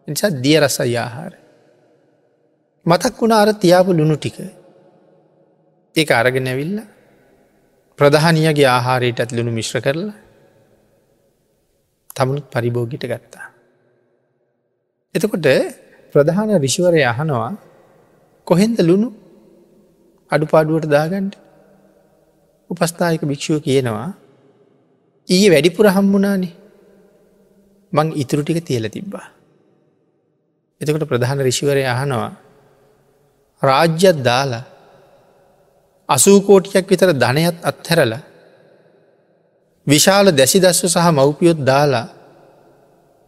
නිසා 0.08 0.30
දිය 0.34 0.56
රස 0.60 0.78
යාහාර. 0.86 1.32
මතක් 2.86 3.14
වුණ 3.20 3.32
අර 3.32 3.48
තියාපු 3.54 3.90
ලුණු 3.92 4.16
ටික 4.16 4.38
ඒ 5.94 6.06
අරගෙන 6.12 6.46
ඇවිල්ල 6.46 6.78
ප්‍රධානියගේ 7.98 8.68
ආහාරයටත් 8.68 9.30
ලුණු 9.32 9.52
මිශ්‍ර 9.52 9.78
කරලා 9.80 10.16
තමුණුත් 12.16 12.46
පරිභෝගිට 12.46 13.04
ගත්තා. 13.04 13.46
එතකොට 15.14 15.46
ප්‍රධාන 16.14 16.50
රිෂිවරය 16.58 17.02
අහනවා 17.04 17.50
කොහෙන්ද 18.46 18.78
ලුණු 18.80 19.08
අඩුපාඩුවට 20.30 20.88
දාගන්ට 20.88 21.34
උපස්ථායක 22.70 23.22
භික්‍ෂුව 23.22 23.58
කියනවා 23.60 24.10
ඊයේ 25.28 25.50
වැඩිපුර 25.50 25.86
හම්බුනානේ 25.88 26.59
මං 27.92 28.06
ඉතුරු 28.14 28.42
ටික 28.42 28.64
තියල 28.64 28.86
තිබ්බා. 28.88 29.26
එතකොට 30.80 31.04
ප්‍රධාන 31.04 31.40
රිෂිවරය 31.40 31.84
අහනවා 31.84 32.32
රාජ්‍යත් 33.62 34.18
දාලා 34.20 34.64
අසූකෝටියක් 36.08 36.86
විතර 36.88 37.10
ධනයත් 37.14 37.56
අත්හැරල 37.62 38.12
විශාල 39.86 40.26
දැසි 40.30 40.58
දස්ව 40.58 40.86
සහ 40.88 41.08
මව්පියොත් 41.10 41.60
දාලා 41.62 42.06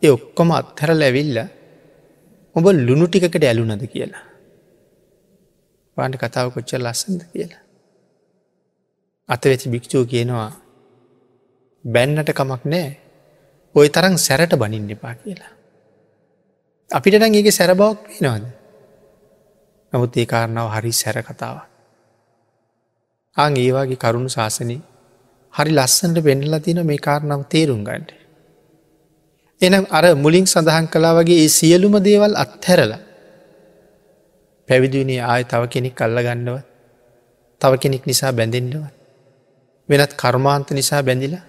එ 0.02 0.08
ඔක්කොම 0.08 0.48
අත්හැරල 0.52 1.02
ඇවිල්ල 1.02 1.38
ඔබ 2.56 2.64
ලුණු 2.78 3.06
ටිකට 3.06 3.44
ඇලුනද 3.44 3.84
කියලා. 3.86 4.24
පාට 5.96 6.14
කතාව 6.16 6.46
කොච්චර 6.54 6.80
ලස්සඳ 6.80 7.20
කියලා. 7.32 7.62
අත 9.28 9.42
වෙච 9.42 9.62
භික්‍ෂූ 9.68 10.04
කියනවා 10.04 10.50
බැන්නට 11.84 12.30
කමක් 12.30 12.62
නෑ 12.64 13.01
ඔය 13.74 13.88
තරම් 13.88 14.16
සැරට 14.16 14.54
බනින්න 14.54 14.90
එපා 14.90 15.14
කියලා. 15.14 15.52
අපිට 16.90 17.14
ඒගේ 17.16 17.50
සැරබවක් 17.50 17.98
පේනවාද. 18.06 18.44
නමුත් 19.92 20.16
ඒ 20.16 20.26
කාරණාව 20.26 20.68
හරි 20.70 20.92
සැර 20.92 21.18
කතාව. 21.22 21.56
ආං 23.36 23.52
ඒවාගේ 23.56 23.96
කරුණු 23.96 24.28
ශාසනය 24.28 24.76
හරි 25.54 25.70
ලස්සන්ට 25.70 26.18
පෙන්ඩලා 26.20 26.60
තින 26.60 26.80
මේ 26.82 26.98
කාරණාව 26.98 27.40
තේරුම් 27.46 27.80
ගන්නට. 27.84 28.10
එනම් 29.60 29.84
අර 29.88 30.04
මුලින් 30.14 30.46
සඳහන් 30.46 30.86
කලා 30.88 31.14
වගේ 31.14 31.38
ඒ 31.38 31.48
සියලුම 31.50 31.94
දේවල් 32.00 32.34
අත්හැරල 32.34 32.92
පැවිදිනේ 34.68 35.20
ආය 35.22 35.42
තව 35.44 35.62
කෙනෙක් 35.68 35.94
කල්ල 35.94 36.18
ගන්නව 36.18 36.58
තව 37.60 37.72
කෙනෙක් 37.76 38.04
නිසා 38.06 38.32
බැඳෙන්ඩව 38.32 38.84
වෙනත් 39.88 40.12
කර්මාන්ත 40.14 40.68
නිසා 40.70 41.02
බැඳිලා 41.02 41.44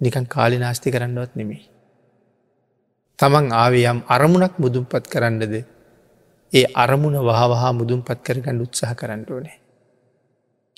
නිකන් 0.00 0.26
කාලි 0.26 0.58
නාස්ති 0.58 0.90
කරන්නවත් 0.90 1.32
නෙමෙයි. 1.34 1.62
තමන් 3.18 3.46
ආවයම් 3.52 3.98
අරමුණක් 4.06 4.54
මුදුම්පත් 4.56 5.04
කරන්නද 5.06 5.54
ඒ 6.52 6.66
අරමුණ 6.74 7.16
වහවහා 7.20 7.72
මුදුම්පත් 7.72 8.20
කරගන්න 8.20 8.60
උත්සාහ 8.60 8.92
කරන්න 8.94 9.24
ඕනේ. 9.28 9.58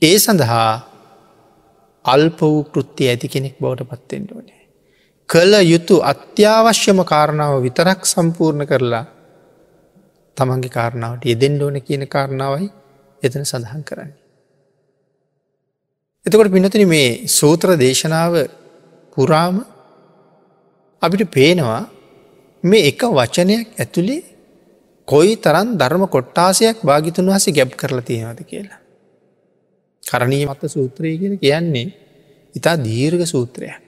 ඒ 0.03 0.17
සඳහා 0.19 0.71
අල්ප 2.05 2.41
වූ 2.41 2.65
කෘත්තිය 2.65 3.09
ඇති 3.09 3.29
කෙනෙක් 3.29 3.57
බවට 3.61 3.89
පත්තෙන්ට 3.91 4.33
ඕනේ. 4.33 4.61
කළ 5.29 5.55
යුතු 5.65 5.97
අත්‍යවශ්‍යම 6.03 7.00
කාරණාව 7.05 7.55
විතරක් 7.62 8.00
සම්පූර්ණ 8.05 8.67
කරලා 8.67 9.05
තමන්ගේ 10.37 10.71
කාරණාවට 10.71 11.25
යෙදෙන්ඩ 11.25 11.62
ඕන 11.62 11.77
කියන 11.81 12.05
කාරණාවයි 12.09 12.69
එතන 13.23 13.45
සඳහන් 13.45 13.85
කරන්නේ. 13.85 14.19
එතකොට 16.27 16.50
පිනතින 16.50 16.89
මේ 16.89 17.29
සූත්‍ර 17.29 17.77
දේශනාව 17.77 18.35
පුරාම 19.17 19.57
අපිට 21.02 21.31
පේනවා 21.31 21.83
මේ 22.64 22.87
එක 22.87 23.00
වචනයක් 23.11 23.67
ඇතුළේ 23.76 24.23
කොයි 25.09 25.37
තරන් 25.37 25.69
ධර්ම 25.76 26.05
කොට්ටාසයක් 26.07 26.76
භාගිතුන් 26.83 27.26
වහස 27.26 27.47
ගැබ් 27.50 27.71
කරලා 27.73 28.02
තියෙනවද 28.02 28.40
කියලා. 28.45 28.81
කරණී 30.02 30.45
මත 30.47 30.62
සූත්‍රය 30.67 31.19
කියල 31.19 31.35
කියන්නේ 31.37 31.88
ඉතා 32.55 32.76
දීර්ග 32.79 33.23
සූත්‍රයක්. 33.25 33.81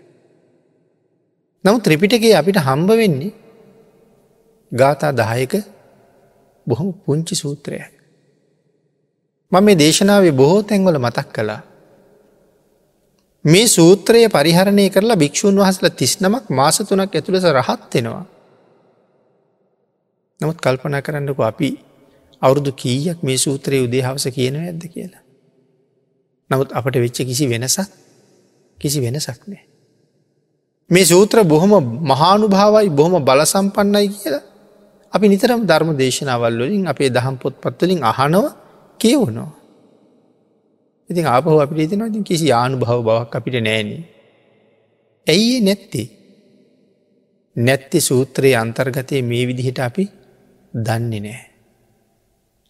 නමු 1.64 1.78
ත්‍රිපිටගේ 1.78 2.34
අපිට 2.34 2.58
හම්බ 2.58 2.90
වෙන්නේ 2.92 3.32
ගාථා 4.72 5.12
දහයක 5.12 5.54
බොහොම 6.66 6.88
පුංචි 6.94 7.34
සූත්‍රයක්. 7.34 7.92
මම 9.52 9.64
මේ 9.64 9.76
දේශනාවේ 9.76 10.32
බොහෝ 10.32 10.62
තැන්වල 10.62 10.98
මතක් 10.98 11.28
කළා. 11.28 11.62
මේ 13.44 13.66
සූත්‍රය 13.66 14.28
පරිහරණය 14.28 14.90
කරලා 14.90 15.16
භික්‍ෂූන් 15.16 15.56
වහසල 15.56 15.88
තිස්නමක් 15.92 16.50
මාස 16.50 16.78
තුනක් 16.80 17.10
ඇතුළෙස 17.10 17.44
රහත්වෙනවා. 17.44 18.24
නමුත් 20.40 20.58
කල්පනා 20.58 21.02
කරන්නකු 21.02 21.42
අපි 21.42 21.68
අවුරුදු 22.42 22.72
කීයක් 22.72 23.18
මේ 23.22 23.38
සූත්‍රයේ 23.38 23.82
උදේ 23.82 24.02
හවස 24.02 24.26
කියන 24.28 24.56
ඇද්ද 24.58 24.82
කියලා. 24.84 25.22
නමුත් 26.50 26.70
අපට 26.70 26.94
වෙච්ච 26.96 27.18
කිසි 27.20 27.44
වෙනසක් 27.48 27.90
කිසි 28.78 28.98
වෙනසක් 29.00 29.40
නෑ. 29.46 29.64
මේ 30.90 31.04
සූත්‍ර 31.04 31.42
බොහොම 31.44 31.72
මහානු 32.02 32.46
භාවයි 32.48 32.90
බොහොම 32.90 33.24
බලසම්පන්නයි 33.24 34.08
කියලා 34.12 34.44
අපි 35.12 35.26
නිතරම් 35.28 35.60
ධර්ම 35.66 35.90
දේශනාවල් 35.96 36.54
වලින් 36.60 36.86
අපේ 36.86 37.10
දහම් 37.10 37.36
පොත් 37.36 37.54
පත්වලින් 37.60 38.00
අහනව 38.02 38.44
කියවනවා. 39.00 39.50
ඉතින් 41.12 41.26
ආපහු 41.26 41.60
අපිට 41.60 41.84
ඉතිනවා 41.86 42.10
ඉතින් 42.12 42.24
කිසි 42.24 42.46
ආනු 42.52 42.80
භව 42.82 42.98
බවක් 43.06 43.32
අපිට 43.38 43.56
නෑනේ. 43.60 44.02
ඇයි 45.26 45.60
නැත්ති. 45.60 46.02
නැත්ති 47.56 47.98
සූත්‍රයේ 48.00 48.56
අන්තර්ගතය 48.56 49.22
මේ 49.22 49.44
විදිහට 49.48 49.80
අපි 49.80 50.04
දන්නේ 50.74 51.20
නෑ. 51.20 51.42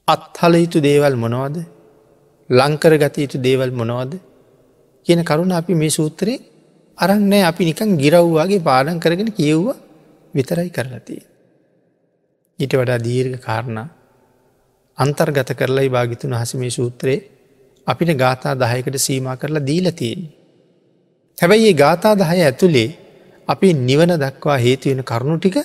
අත්හල 0.09 0.55
යුතු 0.57 0.79
දේවල් 0.81 1.17
මොනවද 1.17 1.57
ලංකර 2.51 2.95
ගත 2.99 3.17
යුතු 3.19 3.39
දේවල් 3.39 3.71
මොනවද 3.73 4.13
කියන 5.07 5.21
කරුණ 5.23 5.53
අපි 5.53 5.75
මේ 5.75 5.91
සූත්‍රයේ 5.91 6.45
අරන්නෑ 6.99 7.43
අපි 7.43 7.63
නිකන් 7.65 7.91
ගිරව්වාගේ 7.97 8.61
පාඩන් 8.61 8.99
කරගෙන 8.99 9.31
කියව්ව 9.33 9.67
විතරයි 10.35 10.71
කරලතිය. 10.71 11.23
ඊට 12.59 12.73
වඩා 12.73 12.99
දීර්ඝ 12.99 13.39
කාරණා 13.41 13.89
අන්තර්ගත 14.99 15.51
කරලයි 15.55 15.89
භාගිතුන් 15.89 16.35
හස 16.35 16.55
මේ 16.55 16.71
සූත්‍රයේ 16.71 17.21
අපිට 17.87 18.11
ගාථා 18.15 18.55
දහයකට 18.55 18.97
සීම 18.97 19.27
කරලා 19.37 19.67
දීලතියෙන්. 19.67 20.21
හැබැයි 21.39 21.69
ඒ 21.69 21.75
ගාථා 21.75 22.15
දහය 22.15 22.39
ඇතුළේ 22.41 22.89
අපි 23.49 23.69
නිවන 23.81 24.13
දක්වා 24.15 24.59
හේතුවෙන 24.59 25.03
කරුණු 25.03 25.39
ටික 25.39 25.59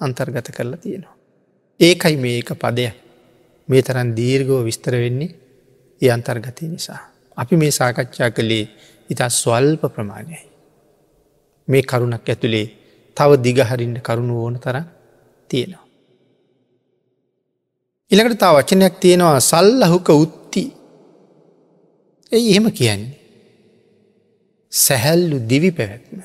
අන්තර්ගත 0.00 0.48
කරලා 0.50 0.76
තියෙනවා. 0.76 1.14
ඒකයි 1.80 2.16
මේ 2.16 2.38
එක 2.38 2.50
පදය 2.54 2.86
මේ 3.68 3.82
තරන් 3.82 4.10
දීර්ගෝ 4.16 4.60
විස්තර 4.64 4.94
වෙන්නේ 4.94 5.34
ඒ 6.02 6.10
අන්තර්ගතය 6.10 6.64
නිසා. 6.66 7.00
අපි 7.36 7.54
මේ 7.56 7.70
සාකච්ඡා 7.70 8.30
කළේ 8.30 8.64
ඉතා 9.10 9.30
ස්වල්ප 9.30 9.82
ප්‍රමාණයයි. 9.94 10.44
මේ 11.68 11.82
කරුණක් 11.82 12.28
ඇතුළේ 12.28 12.66
තව 13.16 13.30
දිගහරින්ට 13.44 13.98
කරුණු 14.02 14.34
ඕන 14.42 14.56
තර 14.60 14.76
තියෙනවා. 15.50 15.84
ඉළඟට 18.10 18.38
තා 18.38 18.52
වචනයක් 18.54 18.94
තියෙනවා 19.00 19.40
සල්ලහුක 19.42 20.08
උත්ති 20.14 20.43
ඇයි 22.34 22.50
එහෙම 22.52 22.66
කියන්නේ. 22.70 23.18
සැහැල්ලු 24.72 25.36
දිවි 25.50 25.70
පැවැත්ම. 25.70 26.20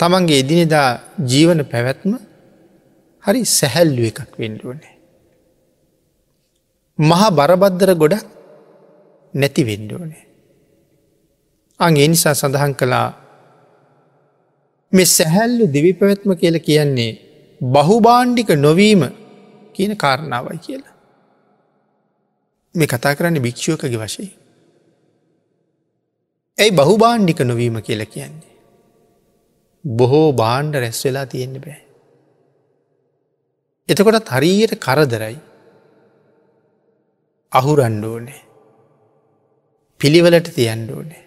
තමන්ගේ 0.00 0.40
එදිනෙදා 0.42 0.88
ජීවන 1.32 1.60
පැවැත්ම 1.72 2.12
හරි 3.24 3.40
සැහැල්ලු 3.58 4.02
එකක් 4.10 4.32
වෙන්ඩුවනේ. 4.38 4.94
මහා 6.98 7.30
බරබද්දර 7.30 7.90
ගොඩක් 7.94 8.26
නැති 9.34 9.62
වෙන්ඩෝනේ. 9.64 10.24
අං 11.80 11.96
එනිසා 11.96 12.34
සඳහන් 12.34 12.72
කළා 12.72 13.08
මෙ 14.92 15.04
සැහැල්ලු 15.16 15.64
දිවි 15.74 15.92
පැවැත්ම 15.92 16.32
කියල 16.34 16.56
කියන්නේ 16.68 17.12
බහුබාණ්ඩික 17.60 18.50
නොවීම 18.66 19.02
කියන 19.72 19.92
කාරණාවයි 19.96 20.58
කියලා. 20.66 20.89
මේ 22.74 22.86
කතා 22.86 23.14
කරන්න 23.14 23.38
භික්ෂුවකගේ 23.38 23.98
වශය. 23.98 24.26
ඇයි 26.58 26.72
බහුබාණ්ඩික 26.72 27.40
නොවීම 27.42 27.78
කියල 27.80 28.04
කියන්නේ. 28.06 28.50
බොහෝ 29.84 30.28
බාණ්ඩ 30.32 30.74
රැස් 30.76 31.00
වෙලා 31.04 31.26
තියෙන්න 31.26 31.56
බෑ. 31.58 31.80
එතකොටත් 33.88 34.30
හරියට 34.30 34.78
කරදරයි 34.78 35.38
අහුරන්ඩෝනේ 37.52 38.42
පිළිවලට 40.00 40.48
තියන්ඩෝනේ 40.54 41.24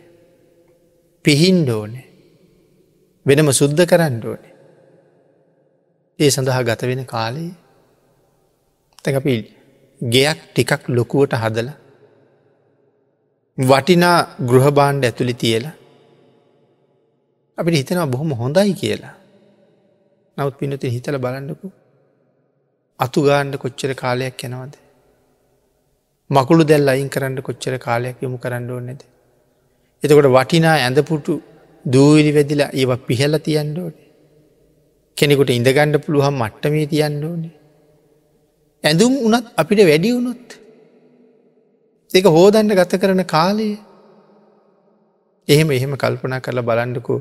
පිහින්ඩෝනේ 1.25 2.08
වෙනම 3.25 3.49
සුද්ධ 3.51 3.84
කරන්න 3.86 4.15
ඕනේ. 4.23 4.53
ඒ 6.19 6.29
සඳහා 6.29 6.63
ගත 6.63 6.82
වෙන 6.84 7.06
කාලයේ 7.06 7.53
තැකපි 9.06 9.36
ගෙයක් 10.01 10.39
ටිකක් 10.47 10.84
ලොකුවට 10.89 11.34
හදල 11.36 11.69
වටිනා 13.58 14.17
ගෘහබාණ්ඩ 14.49 15.03
ඇතුළි 15.03 15.36
තියලා 15.36 15.75
අපිට 17.58 17.75
හිතනවා 17.75 18.08
බොහොම 18.08 18.32
හොඳයි 18.34 18.73
කියලා. 18.73 19.15
නවත් 20.38 20.56
පිනති 20.60 20.93
හිතල 20.95 21.17
බලන්නකු 21.17 21.67
අතු 22.99 23.19
ගාණ්ඩ 23.21 23.56
කොච්චර 23.58 23.91
කාලයක් 23.95 24.43
යනවද? 24.47 24.75
මකුළු 26.29 26.63
දැල් 26.65 26.88
අයින් 26.88 27.10
කරන්න 27.10 27.41
කොච්චර 27.41 27.75
කාලයක් 27.79 28.17
යොමු 28.21 28.38
කරන්න 28.38 28.69
ඕනෙද 28.71 29.01
එතකොට 30.03 30.29
වටිනා 30.29 30.77
ඇඳපුටු 30.77 31.34
දූවිලි 31.86 32.32
වැදිලා 32.36 32.71
ඒව 32.73 32.91
පිහල 33.08 33.34
තියන්න 33.39 33.75
ඕනේ. 33.79 34.08
කෙනෙකුට 35.17 35.51
ඉඳගණ්ඩ 35.51 36.03
පුළුවන් 36.06 36.36
මට්ටමේ 36.36 36.88
තියන්න 36.88 37.23
ඕනේ. 37.23 37.53
ඇඳුම් 38.84 39.13
වනත් 39.24 39.46
අපිට 39.58 39.82
වැඩි 39.89 40.12
වුණොත්. 40.12 40.46
එක 42.12 42.26
හෝදන්ට 42.28 42.76
ගත 42.80 43.00
කරන 43.02 43.24
කාලයේ 43.26 43.78
එහෙම 45.48 45.72
එහෙම 45.72 45.96
කල්පනා 45.96 46.39
කරලා 46.39 46.67
බලන්ඩකු 46.69 47.15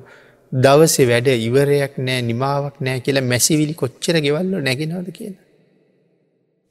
දවසේ 0.53 1.07
වැඩ 1.07 1.29
ඉවරයක් 1.38 1.94
නෑ 1.98 2.20
නිමාවක් 2.22 2.77
නෑ 2.81 3.01
කියලා 3.01 3.25
මැසිවිලි 3.25 3.75
කොච්චර 3.75 4.16
ගෙවල්ල 4.27 4.53
නැගෙනවද 4.61 5.09
කියන. 5.18 5.35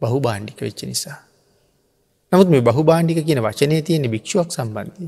බහු 0.01 0.19
බාණ්ඩික 0.19 0.59
වෙච්ච 0.61 0.83
නිසා. 0.83 1.17
නමුත් 2.31 2.49
මේ 2.49 2.61
බහු 2.61 2.83
බාණ්ඩික 2.83 3.23
කියන 3.25 3.41
වචනය 3.47 3.81
තියෙන 3.81 4.11
භික්ෂුවක් 4.13 4.49
සම්බන්ධය. 4.51 5.07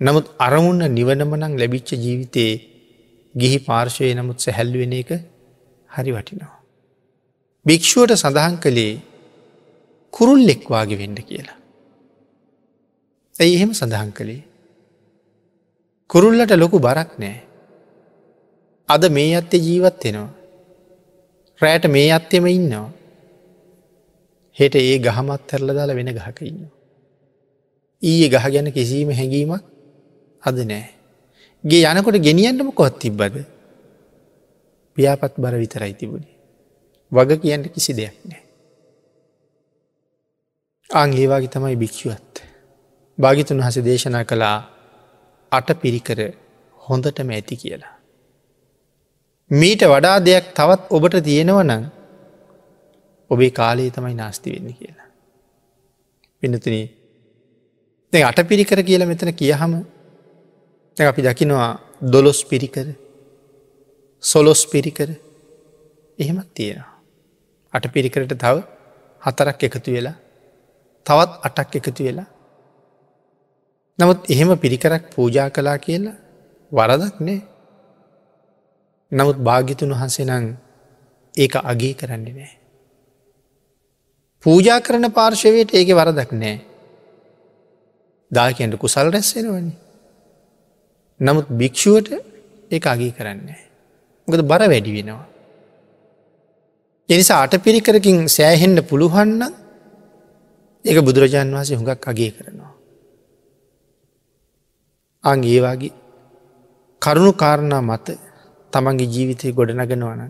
නමුත් 0.00 0.26
අරමුන්න 0.38 0.82
නිවනමනං 0.90 1.54
ලැබිච්ච 1.58 1.90
ජීවිතයේ 2.04 2.54
ගිහි 3.34 3.58
පාර්ශවය 3.68 4.12
නමුත් 4.14 4.38
සැහැල්ුවෙන 4.38 4.94
එක 4.94 5.10
හරි 5.90 6.10
වටිනවා. 6.12 6.61
භික්‍ෂුවට 7.66 8.14
සඳහන් 8.14 8.54
කළේ 8.58 8.94
කුරුල්ලෙක්වාගේ 10.12 10.98
වෙන්න 10.98 11.18
කියලා. 11.28 11.58
ඇයි 13.34 13.54
එහෙම 13.56 13.72
සඳහන් 13.72 14.10
කළේ. 14.12 14.42
කුරුල්ලට 16.10 16.54
ලොකු 16.62 16.78
බරක් 16.78 17.12
නෑ. 17.18 17.36
අද 18.88 19.04
මේ 19.10 19.36
අත්තේ 19.36 19.64
ජීවත් 19.66 20.04
වෙනවා. 20.04 20.30
රෑට 21.60 21.86
මේ 21.88 22.10
අත්තෙම 22.12 22.46
ඉන්නවා. 22.48 22.88
හෙට 24.56 24.74
ඒ 24.74 24.98
ගහමත් 24.98 25.52
හැරල 25.52 25.74
දාලා 25.78 25.98
වෙන 26.00 26.12
ගහක 26.18 26.38
ඉන්න. 26.42 26.66
ඊයේ 28.02 28.32
ගහ 28.34 28.46
ගැන 28.54 28.72
කිසිීම 28.72 29.14
හැඟීමක් 29.20 29.64
අද 30.42 30.58
නෑ. 30.66 30.84
ගේ 31.64 31.86
යනකොට 31.92 32.22
ගෙනියන්නම 32.28 32.74
කොත් 32.74 32.98
තිබ්බද. 32.98 33.36
පියාපත් 34.98 35.34
බර 35.38 35.54
විතරයි 35.62 35.94
තිබුණේ. 35.94 36.31
වග 37.12 37.40
කියන්න 37.42 37.64
කිසි 37.70 37.92
දෙයක් 37.96 38.16
නෑ. 38.24 38.42
අංගේවාගේ 40.90 41.48
තමයි 41.48 41.76
භික්ෂුවත්. 41.76 42.34
භාගිතුන් 43.18 43.60
හස 43.60 43.76
දේශනා 43.80 44.24
කළා 44.24 44.58
අට 45.52 45.68
පිරිකර 45.82 46.20
හොඳටම 46.78 47.28
ඇති 47.30 47.56
කියලා. 47.56 47.94
මීට 49.50 49.82
වඩා 49.84 50.16
දෙයක් 50.20 50.46
තවත් 50.54 50.82
ඔබට 50.90 51.14
තියෙනවනං 51.24 51.84
ඔබේ 53.30 53.50
කාලයේ 53.50 53.90
තමයි 53.90 54.14
නාස්ති 54.14 54.52
වෙන්න 54.52 54.74
කියලා. 54.74 55.08
පිනතුන 56.42 56.76
දැ 58.12 58.22
අට 58.22 58.40
පිරිකර 58.48 58.82
කියලා 58.82 59.08
මෙතන 59.08 59.34
කියහම 59.34 59.72
අපි 60.96 61.22
දකිනවා 61.22 61.70
දොලොස් 62.12 62.40
පිරිකර 62.44 62.86
සොලොස් 64.22 64.62
පිරිකර 64.66 65.08
එහෙමත් 66.18 66.48
තියෙනවා. 66.54 66.91
අට 67.72 67.84
පිරිකරට 67.88 68.34
තව 68.34 68.56
හතරක් 69.22 69.62
එකතු 69.62 69.90
වෙලා 69.90 70.16
තවත් 71.06 71.32
අටක් 71.42 71.76
එකතු 71.76 72.02
වෙලා 72.04 72.28
නමුත් 73.98 74.30
එහෙම 74.30 74.50
පිරිකරක් 74.56 75.04
පූජා 75.14 75.48
කලා 75.50 75.78
කියලා 75.78 76.18
වරදක් 76.72 77.16
නෑ 77.20 77.40
නමුත් 79.12 79.38
භාගිතුන් 79.38 79.92
වහන්සේ 79.92 80.24
නං 80.24 80.46
ඒක 81.34 81.54
අගේ 81.62 81.94
කරන්නේ 81.94 82.34
නෑ. 82.34 82.52
පූජා 84.44 84.80
කරන 84.80 85.08
පාර්ශවයට 85.10 85.70
ඒක 85.70 85.88
වරදක් 85.90 86.32
නෑ. 86.34 86.56
දාකන්ට 88.30 88.76
කුසල් 88.76 89.08
රැස්සෙනවනි. 89.08 89.72
නමුත් 91.20 91.46
භික්‍ෂුවට 91.50 92.08
ඒ 92.70 92.80
අගේ 92.84 93.12
කරන්නේ. 93.12 93.60
මොකද 94.28 94.42
බර 94.42 94.62
වැඩි 94.64 94.96
වෙනවා. 94.96 95.26
එනිසා 97.12 97.40
අට 97.44 97.54
පිරිකරකින් 97.64 98.18
සෑහෙන්ඩ 98.28 98.78
පුළුවන්න 98.82 99.42
ඒක 100.84 100.98
බුදුරජාණන් 101.06 101.56
වහසේ 101.56 101.78
හුඟක් 101.78 102.06
අගේ 102.06 102.30
කරනවා. 102.30 102.72
අං 105.24 105.38
ඒවාගේ 105.44 105.92
කරුණු 107.02 107.32
කාරණා 107.34 107.82
මත 107.82 108.06
තමන්ගේ 108.72 109.12
ජීවිතය 109.14 109.52
ගොඩනගෙනවන. 109.52 110.22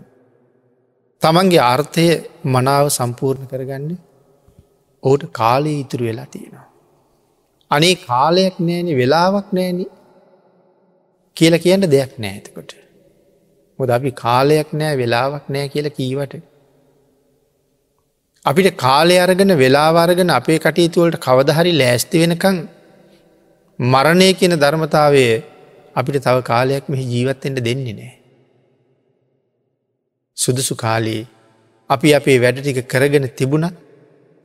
තමන්ගේ 1.21 1.63
අර්ථය 1.65 2.05
මනාව 2.45 2.85
සම්පූර්ණ 2.89 3.49
කරගන්න 3.51 3.89
ඔහුට 5.03 5.23
කාලය 5.31 5.73
ඉතුරු 5.79 6.05
වෙලා 6.05 6.27
තියෙනවා. 6.27 6.67
අනේ 7.71 7.95
කාලයක් 8.03 8.55
නෑන 8.59 8.89
වෙලාවක් 8.99 9.47
නෑන 9.51 9.83
කියල 11.37 11.55
කියන්න 11.57 11.85
දෙයක් 11.87 12.13
නෑතකොට. 12.17 12.71
මොද 13.79 13.89
අපි 13.89 14.11
කාලයක් 14.15 14.69
නෑ 14.73 14.97
වෙලාවක් 14.97 15.45
නෑ 15.49 15.67
කියල 15.67 15.89
කීවට. 15.89 16.33
අපිට 18.45 18.77
කාලය 18.77 19.15
අරගෙන 19.17 19.51
වෙලාවාරගෙන 19.57 20.29
අපේ 20.29 20.59
කටයුතුවලට 20.59 21.17
කවදහරි 21.17 21.71
ලෑස්ති 21.73 22.23
වෙනකං 22.23 22.57
මරණය 23.79 24.27
කියන 24.33 24.55
ධර්මතාවය 24.55 25.23
අපිට 25.95 26.17
තව 26.19 26.37
කාලයක් 26.43 26.89
මෙහි 26.89 27.05
ජීවත්තෙන්ට 27.05 27.59
දෙන්නේ 27.59 27.93
නෑ. 27.93 28.13
සුදුසු 30.37 30.75
කාලයේ 30.75 31.23
අපි 31.89 32.09
අපේ 32.13 32.37
වැඩ 32.39 32.59
ටික 32.59 32.81
කරගෙන 32.85 33.27
තිබුණත් 33.31 33.77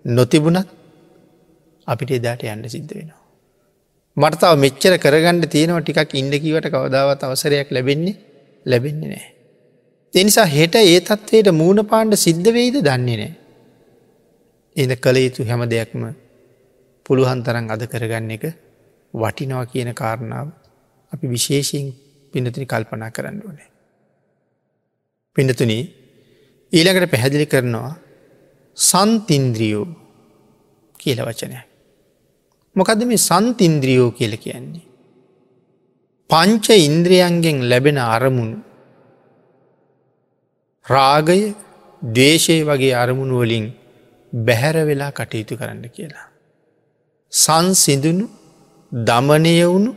නොතිබුණත් 0.05 0.69
අපිට 1.87 2.11
එදාට 2.11 2.47
යන්න 2.47 2.65
සිද්ධ 2.69 2.95
වෙනවා. 2.95 3.23
මටතාව 4.17 4.55
මෙච්චර 4.57 4.95
කරගන්න 4.97 5.43
තියෙනවා 5.49 5.83
ටිකක් 5.83 6.15
ඉන්ඩකිවට 6.15 6.71
කවදාවත් 6.71 7.27
අවසරයක් 7.27 7.71
ලැබෙන්නේ 7.71 8.17
ලැබෙන්නේ 8.67 9.11
නෑ. 9.11 9.27
එනිසා 10.15 10.47
හෙට 10.47 10.75
ඒ 10.77 10.97
තත්වයට 11.03 11.53
මූුණ 11.53 11.85
පාණ්ඩ 11.85 12.23
සිද්ධ 12.27 12.51
වෙයිද 12.53 12.81
දන්නේ 12.85 13.19
නෑ. 13.19 13.35
එද 14.79 14.91
කළ 14.95 15.19
යුතු 15.19 15.43
හැම 15.45 15.63
දෙයක්ම 15.67 16.03
පුළුවන් 17.07 17.41
තරන් 17.43 17.71
අද 17.71 17.83
කරගන්න 17.85 18.31
එක 18.31 18.45
වටිනවා 19.15 19.65
කියන 19.65 19.91
කාරණාව 19.93 20.49
අපි 21.13 21.27
විශේෂයෙන් 21.27 21.87
පිනතිනි 22.33 22.67
කල්පනා 22.67 23.11
කරන්න 23.11 23.39
ඕනේ. 23.47 23.69
පිඩතුන 25.37 25.73
ඊළඟට 26.73 27.11
පැහැදිලි 27.11 27.47
කරනවා 27.47 27.93
සන්තින්ද්‍රියෝ 28.77 29.87
කියල 30.95 31.21
වචනය. 31.21 31.57
මොකද 32.77 33.01
මේ 33.05 33.17
සන්තින්ද්‍රියෝ 33.21 34.11
කියල 34.11 34.35
කියන්නේ. 34.37 34.87
පංච 36.31 36.67
ඉන්ද්‍රියන්ගෙන් 36.81 37.59
ලැබෙන 37.69 37.99
අරමුණු 38.07 38.59
රාගය 40.87 41.41
දේශය 42.03 42.57
වගේ 42.63 42.95
අරමුණු 42.95 43.37
වලින් 43.39 43.67
බැහැර 44.33 44.77
වෙලා 44.87 45.13
කටයුතු 45.13 45.57
කරන්න 45.57 45.85
කියලා. 45.91 46.27
සංසිඳුණු 47.33 48.27
දමනය 48.93 49.55
වුණු 49.65 49.93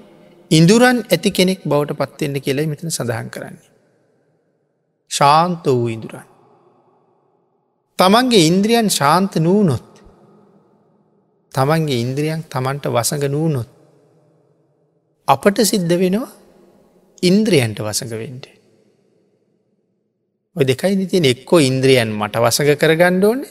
ඉඳුරන් 0.51 0.97
ඇති 1.05 1.29
කෙනෙක් 1.31 1.61
බවට 1.63 1.99
පත්වෙන්න 1.99 2.37
කියලා 2.39 2.67
මෙතන 2.67 2.89
සඳහන් 2.89 3.29
කරන්නේ. 3.29 3.69
ශාන්ත 5.11 5.65
වූ 5.67 5.87
ඉඳුරන්. 5.87 6.27
තමන්ගේ 7.99 8.47
ඉන්ද්‍රියන් 8.47 8.89
ශාන්ත 8.89 9.35
නූනොත් 9.37 9.87
තමන්ගේ 11.51 11.99
ඉන්ද්‍රියන් 11.99 12.41
තමන්ට 12.45 12.85
වසඟ 12.87 13.27
නූනොත් 13.27 13.69
අපට 15.27 15.57
සිද්ධ 15.63 15.95
වෙනවා 15.95 16.31
ඉන්ද්‍රියන්ට 17.23 17.79
වසඟ 17.79 18.13
වෙන්ට. 18.13 18.45
ඔය 20.55 20.63
දෙකයි 20.63 20.95
නිතින් 20.95 21.25
එක්කෝ 21.25 21.59
ඉන්ද්‍රියන් 21.61 22.09
මට 22.11 22.35
වසඟ 22.37 22.75
කර 22.75 22.93
ගණ්ඩෝන 22.95 23.41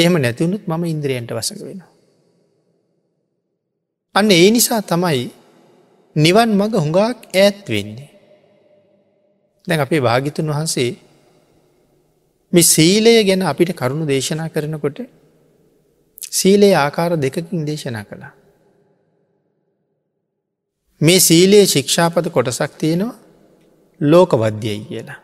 එහෙම 0.00 0.16
නැතිවුණුත් 0.16 0.64
මම 0.66 0.84
ඉන්ද්‍රියන්ට 0.86 1.32
වසඟ 1.32 1.62
වෙනවා. 1.62 1.90
අන්න 4.14 4.30
ඒ 4.30 4.48
නිසා 4.50 4.80
තමයි 4.82 5.22
නිවන් 6.16 6.50
මඟ 6.50 6.76
හුඟක් 6.76 6.98
ඈත් 7.34 7.62
වෙන්නේ. 7.68 8.10
දැන් 9.68 9.80
අපේ 9.80 10.00
භාගිතුන් 10.00 10.50
වහන්සේ 10.50 10.90
මේ 12.52 12.62
සීලය 12.64 13.14
ගැන 13.24 13.42
අපිට 13.44 13.72
කරුණු 13.72 14.04
දේශනා 14.06 14.48
කරනකොට 14.48 14.98
සීලයේ 16.32 16.74
ආකාර 16.76 17.12
දෙකකින් 17.16 17.66
දේශනා 17.66 18.04
කළා. 18.04 18.32
මේ 21.00 21.20
සීලයේ 21.20 21.66
ශික්ෂාපත 21.66 22.26
කොටසක් 22.28 22.72
තියෙනවා 22.78 23.14
ලෝකවද්‍යයි 24.00 24.80
කියලා. 24.84 25.20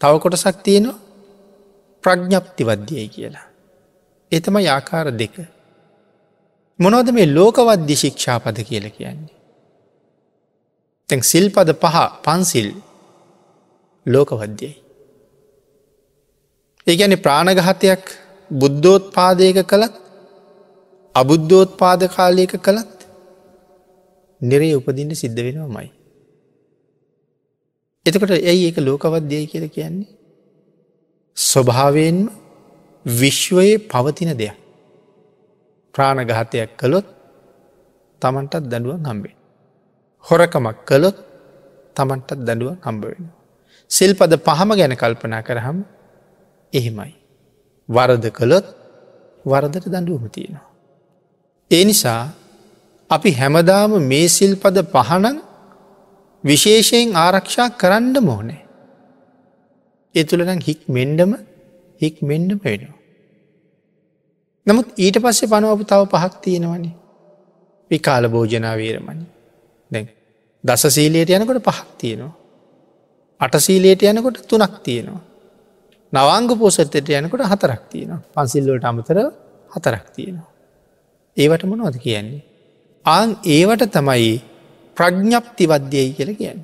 තව 0.00 0.14
කොටසක් 0.18 0.56
තියෙනවා 0.62 0.98
ප්‍රඥ්ඥප්තිවද්‍යයි 2.04 3.08
කියලා. 3.08 3.46
එතම 4.32 4.56
ආකාර 4.56 5.06
දෙක. 5.20 5.36
මොනවද 6.78 7.08
මේ 7.12 7.28
ලෝකවද්‍ය 7.28 7.94
ශික්ෂාපද 8.02 8.58
කියල 8.68 8.86
කියන්නේ. 8.90 9.36
තැන් 11.08 11.22
සිල්පද 11.22 11.70
පහ 11.74 11.96
පන්සිල් 12.24 12.68
ලෝකවද්‍යයි. 14.06 14.74
ඒගැන 16.86 17.16
ප්‍රාණගහතයක් 17.24 18.04
බුද්ධෝත් 18.50 19.04
පාදයක 19.12 19.58
කළත් 19.66 19.94
අබුද්ධෝත් 21.14 21.70
පාද 21.76 22.02
කාලයක 22.08 22.52
කළත් 22.58 22.98
නිරේ 24.40 24.76
උපදින්න 24.76 25.14
සිද්ධ 25.14 25.40
වෙනවාමයි. 25.46 25.90
එතකට 28.06 28.32
ඇයි 28.32 28.68
ඒක 28.68 28.78
ලෝකවද්‍යය 28.78 29.44
කියල 29.46 29.66
කියන්නේ. 29.68 30.17
ස්වභාවයෙන්ම 31.38 32.30
විශ්වයේ 33.06 33.78
පවතින 33.84 34.30
දෙයක්. 34.34 34.56
ප්‍රාණගහතයක් 35.94 36.70
කළොත් 36.76 37.06
තමන්ටත් 38.22 38.64
දඩුවන් 38.64 39.02
හම්බේ. 39.06 39.34
හොරකමක් 40.24 40.78
කළොත් 40.84 41.16
තමන්ටත් 41.96 42.38
දඩුව 42.38 42.74
හම්බ 42.84 43.02
වෙන. 43.04 43.24
සිල්පද 43.90 44.32
පහම 44.38 44.70
ගැන 44.74 44.94
කල්පනා 44.96 45.42
කරහම් 45.42 45.78
එහෙමයි. 46.72 47.12
වරද 47.88 48.24
කළොත් 48.30 48.66
වරදට 49.44 49.86
දඩුවම 49.86 50.24
තියෙනවා. 50.28 50.66
ඒ 51.70 51.84
නිසා 51.84 52.22
අපි 53.10 53.30
හැමදාම 53.32 53.92
මේ 54.02 54.28
සිල්පද 54.28 54.76
පහනන් 54.94 55.36
විශේෂයෙන් 56.44 57.16
ආරක්ෂා 57.16 57.68
කරන්න 57.72 58.16
මෝනේ. 58.20 58.67
ඒ 60.14 60.24
තුළනම් 60.24 60.60
හික් 60.60 60.80
මෙන්ඩම 60.88 61.32
හික් 62.00 62.16
මෙන්ඩම 62.22 62.58
වෙනවා. 62.64 62.96
නමුත් 64.66 64.88
ඊට 64.96 65.16
පස්සේ 65.16 65.48
පනුවපු 65.48 65.84
තව 65.84 66.00
පහක් 66.06 66.34
තියෙනවනේ 66.42 66.94
විකාල 67.90 68.24
භෝජනාවීරමනි 68.28 69.24
දැන් 69.90 70.06
දස 70.64 70.84
සීලයට 70.88 71.30
යනකොට 71.30 71.62
පහක් 71.62 71.88
තියෙනවා. 71.98 72.34
අටසීලයට 73.40 74.02
යනකොට 74.02 74.38
තුනක් 74.48 74.74
තියෙනවා. 74.82 75.22
නවංග 76.12 76.50
පෝසතයට 76.58 77.08
යනකොට 77.12 77.42
හතරක් 77.44 77.82
තියෙනවා 77.90 78.20
පන්සිල්ලට 78.34 78.84
අමතර 78.84 79.18
හතරක් 79.70 80.06
තියෙනවා. 80.14 80.48
ඒවට 81.36 81.64
මොනවද 81.64 81.96
කියන්නේ. 81.98 82.42
ආං 83.06 83.36
ඒවට 83.46 83.90
තමයි 83.90 84.32
ප්‍රඥ්ඥප්ති 84.96 85.64
වද්‍යයයි 85.66 86.16
කියල 86.16 86.32
කියන්න. 86.36 86.60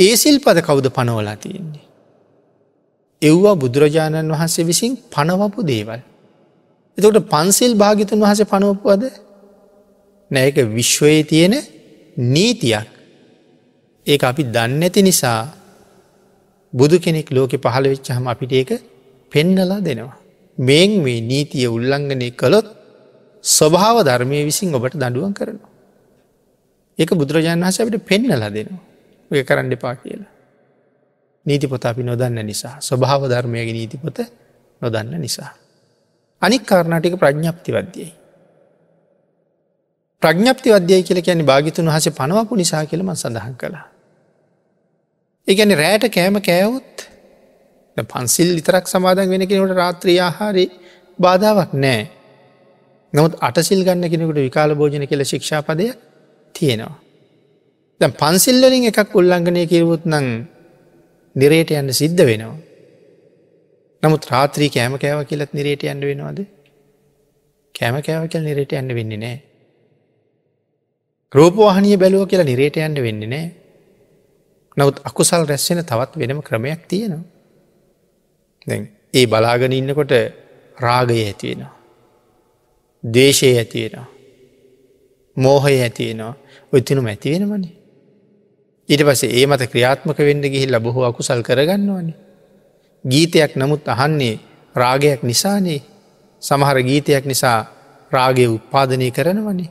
ඒසිල් 0.00 0.36
පද 0.38 0.58
කවුද 0.60 0.86
පනවලා 0.88 1.36
තියෙන්නේ. 1.36 1.86
එව්වා 3.22 3.54
බුදුරජාණන් 3.54 4.32
වහන්සේ 4.32 4.64
විසින් 4.64 4.92
පනවපු 5.10 5.60
දේවල්. 5.62 6.00
එතකට 6.98 7.18
පන්සිල් 7.28 7.72
භාගිතුන් 7.74 8.18
වහස 8.20 8.40
පනවපුවද 8.44 9.04
නෑක 10.30 10.56
විශ්වයේ 10.70 11.22
තියෙන 11.22 11.54
නීතියක් 12.16 12.88
ඒ 14.06 14.18
අපි 14.22 14.42
දන්න 14.46 14.82
ඇති 14.82 15.00
නිසා 15.02 15.40
බුදු 16.72 16.96
කෙනෙක් 16.98 17.28
ලෝකෙ 17.30 17.56
පහළ 17.56 17.86
වෙච්චහම 17.92 18.26
අපිට 18.26 18.52
ඒක 18.52 18.70
පෙන්නලා 19.32 19.80
දෙනවා. 19.80 20.18
මෙන් 20.58 20.90
මේ 21.02 21.20
නීතිය 21.22 21.66
උල්ලංඝනය 21.68 22.28
කළොත් 22.32 22.66
ස්වභාව 23.44 23.96
ධර්මය 24.04 24.38
විසින් 24.44 24.74
ඔබට 24.74 24.94
දඩුවන් 24.94 25.32
කරනවා. 25.32 25.70
ඒක 26.98 27.10
බුදුරජාණන් 27.12 27.64
වහස 27.64 27.80
අපිට 27.80 28.06
පෙන්නලා 28.06 28.50
දෙනවා. 28.50 28.89
ඔය 29.30 29.42
කරන්න 29.42 29.72
එපා 29.72 29.94
කියලා. 29.94 30.30
නීතිපොත 31.46 31.84
අපි 31.84 32.02
නොදන්න 32.02 32.44
නිසා 32.44 32.76
ස්වභාව 32.80 33.28
ධර්මයගේ 33.28 33.72
නීතිපොත 33.72 34.18
නොදන්න 34.82 35.14
නිසා. 35.18 35.50
අනික් 36.42 36.62
කාරණටික 36.64 37.14
ප්‍රඥ්ඥප්ති 37.14 37.70
වද්‍යයි. 37.72 38.10
ප්‍රඥප්ති 40.22 40.68
වද්‍යය 40.70 41.02
කියල 41.02 41.20
කියන්නේ 41.20 41.46
භාගිතුන් 41.46 41.86
වහස 41.86 42.08
පනවපු 42.12 42.56
නිසා 42.56 42.84
කියලම 42.86 43.14
සඳහන් 43.14 43.54
කළා. 43.56 43.86
ඒගැන 45.48 45.72
රෑට 45.74 46.04
කෑම 46.08 46.36
කෑවුත් 46.40 47.08
පන්සිල් 47.96 48.50
විතරක් 48.54 48.86
සමාදන් 48.86 49.30
වෙන 49.30 49.44
කෙනට 49.48 49.74
රාත්‍රී 49.74 50.18
ආහාරි 50.20 50.64
බාධාවක් 51.18 51.72
නෑ. 51.74 52.02
නමුත් 53.12 53.34
අටසිල් 53.40 53.80
ගන්න 53.84 54.10
කෙනෙකුට 54.12 54.40
විකාල 54.40 54.74
භෝජන 54.74 55.06
කියල 55.06 55.24
ශික්ෂාපදය 55.24 55.86
තියෙනවා. 56.54 56.99
දැ 58.00 58.10
පන්සිල්ලරින් 58.20 58.88
එකක් 58.90 59.14
උල්ලංඝනය 59.20 59.62
කිරවුත් 59.72 60.04
නං 60.08 60.26
නිරේට 61.36 61.70
යන්න 61.72 61.92
සිද්ධ 61.92 62.22
වෙනවා. 62.28 62.56
නමුත් 64.02 64.28
රාත්‍රී 64.32 64.70
කෑම 64.74 64.94
කෑව 65.02 65.20
කියලත් 65.30 65.52
නිරේට 65.52 65.82
යන්න 65.84 66.04
වෙනවාද. 66.10 66.38
කෑම 67.74 67.96
කෑව 68.06 68.28
කියල 68.32 68.44
නිරේට 68.48 68.72
යන්න 68.72 68.94
වෙන්නේ 68.98 69.20
නෑ. 69.24 69.38
රූපවාහනය 71.32 71.96
බැලුව 72.02 72.24
කියලා 72.30 72.48
නිරේට 72.50 72.78
යන්න 72.80 73.02
වෙන්නේ 73.06 73.32
නෑ. 73.34 73.48
නවත් 74.76 75.04
අකුසල් 75.04 75.44
රැස්සෙන 75.50 75.82
තවත් 75.84 76.22
වෙනම 76.22 76.40
ක්‍රමයක් 76.42 76.86
තියෙනවා. 76.88 77.24
ඒ 79.14 79.26
බලාගෙන 79.26 79.72
ඉන්නකොට 79.72 80.14
රාගය 80.78 81.18
ඇතිවෙනවා. 81.24 81.74
දේශය 83.04 83.52
ඇතිවෙනවා. 83.56 84.08
මෝහය 85.36 85.76
ඇතිවෙනවා 85.80 86.34
ඔත්තිනු 86.72 87.04
ඇතිවෙනමනේ. 87.06 87.79
ඊට 88.90 89.02
පසේ 89.02 89.30
ඒ 89.32 89.46
මත 89.46 89.62
ක්‍රියාත්මක 89.66 90.18
වෙන්න 90.20 90.42
ගිහිල්ල 90.44 90.76
බොහෝ 90.80 91.04
අකුසල් 91.04 91.42
කරගන්නවනේ. 91.42 92.16
ගීතයක් 93.04 93.52
නමුත් 93.56 93.88
අහන්නේ 93.88 94.40
රාගයක් 94.74 95.22
නිසානේ 95.22 95.80
සමහර 96.42 96.78
ගීතයක් 96.82 97.24
නිසා 97.24 97.58
රාගය 98.12 98.46
උත්පාදනය 98.48 99.10
කරනවනේ. 99.10 99.70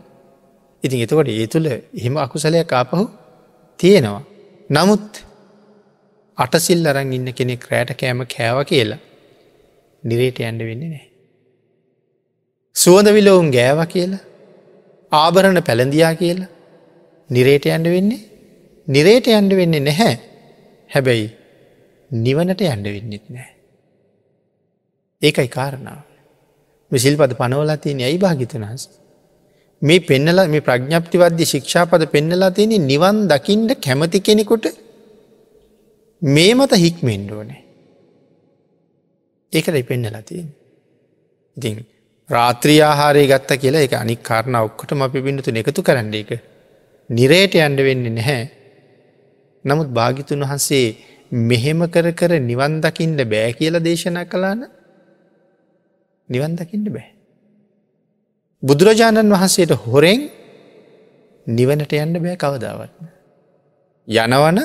ඉතින් 0.84 1.04
එතකොට 1.04 1.30
ඒ 1.30 1.48
තුළ 1.48 1.68
එහෙම 1.68 2.16
අකුසලයක් 2.18 2.72
ආපහු 2.72 3.06
තියෙනවා. 3.80 4.24
නමුත් 4.70 5.08
අටසිල් 6.38 6.88
අරන් 6.88 7.14
ඉන්න 7.14 7.34
කෙනෙක් 7.34 7.64
රෑට 7.70 7.92
කෑම 7.94 8.24
කෑව 8.26 8.58
කියලා 8.66 9.02
නිරේට 10.04 10.40
ඇන්ඩ 10.40 10.62
වෙන්නේ 10.62 10.90
නෑ. 10.90 11.06
සුවඳ 12.76 13.10
විලවුන් 13.12 13.52
ගෑව 13.52 13.80
කියලා 13.86 14.24
ආභරණ 15.12 15.60
පැළඳයා 15.62 16.14
කියලා 16.16 16.50
නිරේට 17.30 17.66
ඇන්ඩ 17.68 17.88
වෙන්නේ 17.88 18.29
නිරේට 18.90 19.28
ඇන්ඩ 19.30 19.54
වෙන්නේ 19.54 19.80
නැහැ 19.82 20.16
හැබැයි 20.90 21.28
නිවනට 22.12 22.62
ඇන්ඩ 22.64 22.88
වෙන්නෙත් 22.88 23.26
නෑ. 23.30 23.50
ඒකයි 25.22 25.50
කාරණාව. 25.50 26.02
විසිල්පද 26.92 27.34
පනවලා 27.38 27.78
තියෙන 27.78 28.02
ඇයි 28.02 28.18
භාගිතනහස. 28.18 28.84
මේ 29.82 30.00
පෙන්නල 30.02 30.42
මේ 30.48 30.62
ප්‍රඥ්ඥප්තිවද්‍ය 30.62 31.46
ශික්ෂාපද 31.46 32.06
පෙන්නලා 32.08 32.52
තියෙන 32.52 32.88
නිවන් 32.88 33.20
දකිින්ට 33.28 33.74
කැමති 33.78 34.20
කෙනෙකුට 34.22 34.66
මේ 36.22 36.52
මත 36.56 36.72
හික්මෙන්ඩෝනේ. 36.76 37.62
ඒකට 39.54 39.82
පෙන්නලා 39.88 40.22
තියෙන්. 40.24 40.50
ඉතින් 41.58 41.86
රාත්‍රී 42.30 42.82
ආහාරය 42.82 43.28
ගත්ත 43.28 43.62
කියලා 43.62 43.82
එක 43.82 43.94
අනික් 43.94 44.24
කාරණ 44.24 44.56
ඔක්කොටම 44.58 45.02
අපි 45.02 45.22
බිඳතු 45.22 45.52
එකතු 45.54 45.82
කරන්න 45.82 46.16
එක 46.16 46.32
නිරේට 47.10 47.54
අන්ඩ 47.60 47.80
වෙන්නේ 47.82 48.18
නැහැ. 48.18 48.59
නමුත් 49.66 49.90
භාගිතුන් 49.90 50.42
වහන්සේ 50.42 50.98
මෙහෙම 51.32 51.82
කර 51.88 52.12
කර 52.12 52.32
නිවන් 52.42 52.82
දකිින්ට 52.82 53.22
බෑ 53.26 53.54
කියලා 53.54 53.82
දේශනා 53.82 54.26
කලාන 54.26 54.66
නිවන් 56.30 56.56
දකිින්ට 56.56 56.90
බෑ. 56.90 57.10
බුදුරජාණන් 58.64 59.32
වහන්සේට 59.32 59.72
හොරෙන් 59.84 60.22
නිවනට 61.48 61.94
යන්න 61.94 62.16
බෑ 62.16 62.38
කවදාවත්න. 62.38 63.06
යනවන 64.08 64.60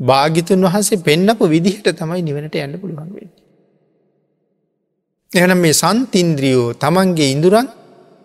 භාගිතුන් 0.00 0.62
වහන්සේ 0.62 0.98
පෙන්නපු 0.98 1.44
විදිහට 1.46 1.88
තමයි 1.92 2.22
නිවනට 2.22 2.54
යන්න 2.56 2.80
පුළුවන් 2.80 3.10
වෙන්න. 3.10 3.32
එහනම් 5.30 5.58
මේ 5.58 5.72
සන්තින්ද්‍රියෝ 5.74 6.74
තමන්ගේ 6.74 7.32
ඉඳුරන් 7.32 7.68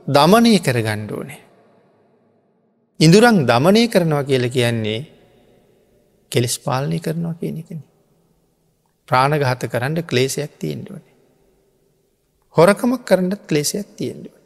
දමනය 0.07 0.59
කර 0.59 0.77
ගණ්ඩෝනේ. 0.79 1.41
ඉඳුරන් 2.99 3.45
දමනය 3.45 3.87
කරනවා 3.87 4.23
කියල 4.23 4.47
කියන්නේ 4.49 5.12
කෙලෙස් 6.33 6.55
පාලනය 6.59 6.99
කරනවා 6.99 7.35
කියන 7.35 7.57
එකන. 7.57 7.81
ප්‍රාණගහත 9.07 9.65
කරන්න 9.67 9.97
ක්ලේසයක් 10.03 10.53
තියෙන්ඩුවනේ. 10.59 11.13
හොරකමක් 12.55 13.03
කරන්නත් 13.05 13.41
ක්ලේසයක් 13.47 13.89
තියෙන්ඩුවන. 13.97 14.43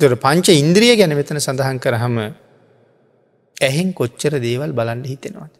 දොර 0.00 0.14
පංච 0.18 0.48
ඉන්ද්‍රිය 0.54 0.94
ගැන 0.96 1.14
මෙතන 1.14 1.38
සඳහන් 1.38 1.78
කරහම 1.78 2.16
ඇහෙන් 3.56 3.92
කොච්චර 3.92 4.34
දේවල් 4.40 4.72
බලන්න 4.72 5.04
හිතෙනවාද. 5.04 5.52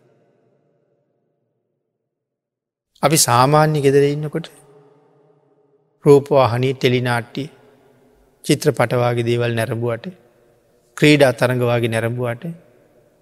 අපි 3.03 3.19
සාමාන්‍ය 3.21 3.81
ගෙදර 3.81 4.05
ඉන්නකොට 4.07 4.49
රූපවාහනී 6.05 6.75
ටෙලිනාට්ටිය 6.75 7.49
චිත්‍ර 8.45 8.69
පටවාගේ 8.73 9.25
දේවල් 9.25 9.53
නැරඹුවට 9.53 10.07
ක්‍රීඩා 10.97 11.33
තරඟවාගේ 11.33 11.91
නැරඹුවට 11.91 12.45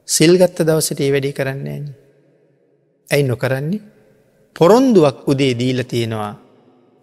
සිල්ගත්ත 0.08 0.58
දවසට 0.58 1.00
ඒ 1.00 1.12
වැඩි 1.12 1.32
කරන්නේ 1.32 1.80
ඇයි 3.08 3.24
නොකරන්නේ 3.24 3.82
පොරොන්දුවක් 4.56 5.28
උදේ 5.28 5.54
දීල 5.54 5.80
තියෙනවා 5.84 6.32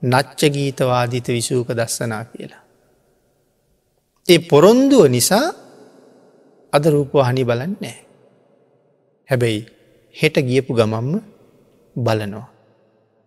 නච්ච 0.01 0.41
ගීතවාදිත 0.47 1.27
විසූක 1.27 1.69
දස්සනා 1.69 2.23
කියලා. 2.25 2.63
ඒ 4.25 4.39
පොරොන්දුව 4.41 5.07
නිසා 5.07 5.47
අද 6.73 6.83
රූපවාහනි 6.85 7.43
බලන්නේ. 7.43 7.97
හැබැයි 9.29 9.67
හෙට 10.15 10.35
ගියපු 10.39 10.73
ගමම්ම 10.73 11.21
බලනවා. 11.95 12.47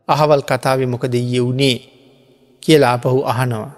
අහවල් 0.09 0.43
කතාව 0.43 0.81
මොකද 0.87 1.15
ඊය 1.15 1.41
වුණේ 1.41 1.77
කියලා 2.63 2.93
අපහු 2.93 3.21
අහනවා. 3.25 3.73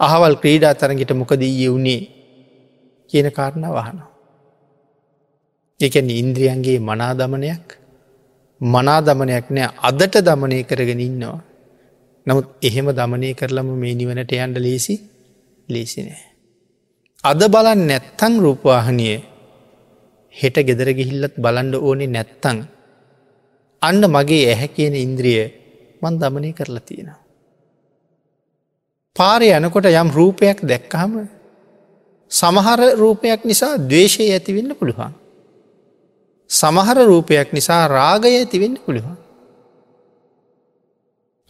අහවල් 0.00 0.36
ක්‍රීඩා 0.36 0.74
තරගට 0.74 1.10
මොකද 1.12 1.42
ඊය 1.42 1.68
වුණේ 1.68 2.02
කියන 3.10 3.28
කාරණ 3.32 3.66
වහනවා. 3.66 4.15
එකන 5.80 6.08
ඉන්ද්‍රියන්ගේ 6.12 6.78
මනාදමනයක් 6.80 7.66
මනාදමනයක් 8.60 9.46
නෑ 9.50 9.74
අදට 9.78 10.14
දමනය 10.18 10.64
කරගෙන 10.64 11.00
ඉන්නවා. 11.00 11.40
නමුත් 12.26 12.46
එහෙම 12.62 12.88
දමනය 12.90 13.34
කරලම 13.34 13.68
මේ 13.76 13.94
නිවනට 13.94 14.32
යන්ඩ 14.32 14.56
ලේසි 14.58 14.96
ලේසි 15.68 16.00
නෑ. 16.02 16.24
අද 17.24 17.40
බලන් 17.46 17.80
නැත්තං 17.86 18.40
රූපවාහනය 18.40 19.08
හෙට 20.34 20.56
ගෙදර 20.58 20.88
ගිහිල්ලත් 20.92 21.36
බලන්ඩ 21.36 21.74
ඕනේ 21.78 22.08
නැත්තං. 22.08 22.58
අන්න 23.82 24.02
මගේ 24.06 24.48
ඇහැ 24.48 24.68
කියන 24.68 24.96
ඉන්ද්‍රිය 24.96 25.44
මන් 26.00 26.14
දමනය 26.16 26.50
කරලා 26.52 26.80
තියෙනවා. 26.80 27.20
පාරය 29.16 29.52
යනකොට 29.52 29.92
යම් 29.92 30.08
රූපයක් 30.10 30.64
දැක්කහම 30.64 31.28
සමහර 32.30 32.80
රූපයක් 32.96 33.44
නිසා 33.44 33.76
දවේශය 33.76 34.32
ඇතිවෙන්න 34.32 34.72
පුළුවන්. 34.72 35.25
සමහර 36.50 36.98
රූපයක් 37.02 37.52
නිසා 37.52 37.88
රාගය 37.88 38.32
ඇතිවෙන්න 38.32 38.76
පුළුවන්. 38.76 39.16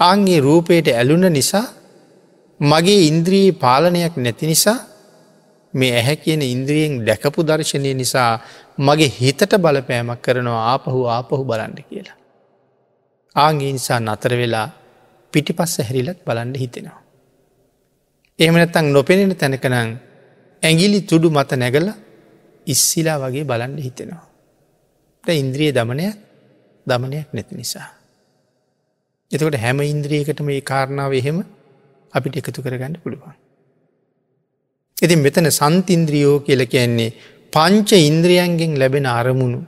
අන්ගේ 0.01 0.41
රූපයට 0.41 0.89
ඇලුන 0.91 1.27
නිසා 1.33 1.67
මගේ 2.61 3.01
ඉන්ද්‍රී 3.11 3.53
පාලනයක් 3.55 4.17
නැති 4.17 4.47
නිසා 4.47 4.79
මේ 5.75 5.93
ඇහැ 5.93 6.17
කියන 6.17 6.43
ඉන්ද්‍රියෙන් 6.45 7.05
දැකපු 7.07 7.41
දර්ශනය 7.43 7.93
නිසා 7.95 8.41
මගේ 8.79 9.11
හිතට 9.11 9.53
බලපෑමක් 9.57 10.23
කරනවා 10.23 10.63
ආපහු 10.73 11.01
ආපහු 11.07 11.45
බලන්න 11.45 11.77
කියලා. 11.83 12.17
ආගේ 13.37 13.73
නිසා 13.73 14.01
නතර 14.01 14.33
වෙලා 14.33 14.69
පිටිපස්ස 15.33 15.75
හැරිලත් 15.79 16.19
බලන්න 16.25 16.55
හිතෙනවා. 16.55 17.01
එහෙමනැත්තං 18.39 18.87
නොපෙනෙන 18.93 19.37
තැනකනං 19.37 19.91
ඇගිලි 20.63 21.01
තුඩු 21.03 21.29
මත 21.31 21.51
නැගල 21.55 21.89
ඉස්සිලා 22.67 23.19
වගේ 23.19 23.45
බලන්න 23.45 23.79
හිතෙනවා. 23.79 24.25
ඉන්ද්‍රිය 25.33 25.71
දමනය 25.73 26.07
දමනයක් 26.87 27.29
නැති 27.33 27.55
නිසා. 27.57 27.89
එතකොට 29.31 29.57
හැම 29.57 29.79
ඉන්ද්‍රියකට 29.85 30.41
මේ 30.41 30.61
කාරණාව 30.63 31.13
එහෙම 31.13 31.39
අපිට 32.13 32.37
එකතු 32.37 32.63
කරගන්න 32.63 32.97
පුළුවන්. 33.03 33.35
ඉතින් 34.97 35.21
මෙතන 35.23 35.51
සන්තින්ද්‍රියෝ 35.51 36.37
කියල 36.41 36.63
කියන්නේ 36.67 37.15
පංච 37.53 37.91
ඉන්ද්‍රියන්ගෙන් 38.03 38.79
ලැබෙන 38.79 39.07
අරමුණු 39.07 39.61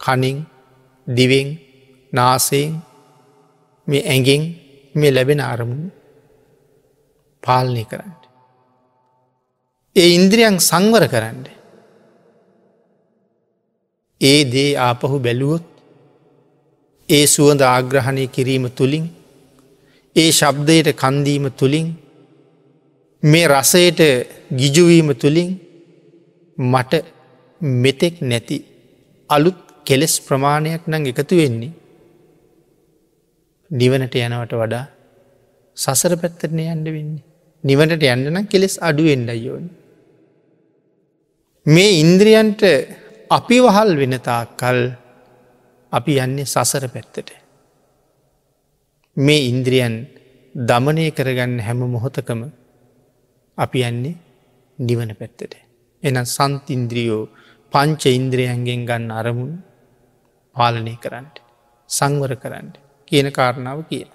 කනින් 0.00 0.38
දිවෙන් 1.06 1.48
නාසයෙන් 2.12 2.74
මේ 3.86 4.02
ඇගෙන් 4.04 4.42
මේ 4.94 5.10
ලැබෙන 5.10 5.40
අරමුණු 5.42 5.90
පාලනය 7.42 7.84
කරන්න. 7.84 8.14
ඒ 9.96 10.08
ඉන්ද්‍රියන් 10.08 10.56
සංවර 10.60 11.06
කරන්න. 11.08 11.57
ඒ 14.20 14.40
දේ 14.44 14.70
ආපහු 14.78 15.16
බැලුවොත් 15.18 15.64
ඒ 17.08 17.24
සුවඳ 17.26 17.62
ආග්‍රහණය 17.66 18.24
කිරීම 18.28 18.64
තුළින් 18.70 19.04
ඒ 20.16 20.30
ශබ්දයට 20.30 20.88
කන්දීම 20.94 21.46
තුළින් 21.52 21.88
මේ 23.22 23.46
රසයට 23.48 24.00
ගිජුවීම 24.52 25.10
තුළින් 25.14 25.50
මට 26.58 26.92
මෙතෙක් 27.60 28.14
නැති 28.22 28.58
අලුත් 29.30 29.58
කෙලෙස් 29.86 30.14
ප්‍රමාණයක් 30.20 30.82
නං 30.86 31.10
එකතු 31.12 31.34
වෙන්නේ 31.36 31.72
නිවනට 33.70 34.14
යනවට 34.18 34.54
වඩා 34.54 34.84
සසර 35.76 36.14
පැත්තරනය 36.16 36.64
යන්න 36.66 36.86
වෙන්නේ. 36.86 37.24
නිවනට 37.64 38.04
යන්නන 38.04 38.46
කෙලෙස් 38.46 38.74
අඩුවෙන්ඩ 38.80 39.30
යෝන්. 39.38 39.66
මේ 41.66 41.90
ඉන්ද්‍රියන්ට 42.00 42.62
අපි 43.30 43.56
වහල් 43.60 43.90
වෙනතා 43.92 44.42
කල් 44.56 44.80
අපි 45.92 46.12
යන්නේ 46.16 46.46
සසර 46.46 46.84
පැත්තට. 46.88 47.30
මේ 49.16 49.46
ඉන්ද්‍රියන් 49.50 49.94
දමනය 50.54 51.04
කරගන්න 51.10 51.60
හැම 51.60 51.80
මොහොතකම 51.86 52.40
අපි 53.58 53.78
යන්නේ 53.82 54.16
නිවන 54.78 55.12
පැත්තට. 55.20 55.54
එන 56.02 56.16
සන්තින්ද්‍රියෝ 56.26 57.22
පංච 57.72 58.02
ඉන්ද්‍රියන්ගෙන් 58.10 58.86
ගන්න 58.88 59.10
අරමුණ 59.12 59.54
පාලනය 60.56 60.94
කරන්න. 60.96 61.26
සංවර 61.90 62.32
කරන්න 62.36 62.68
කියන 63.08 63.28
කාරණාව 63.30 63.80
කියන. 63.90 64.10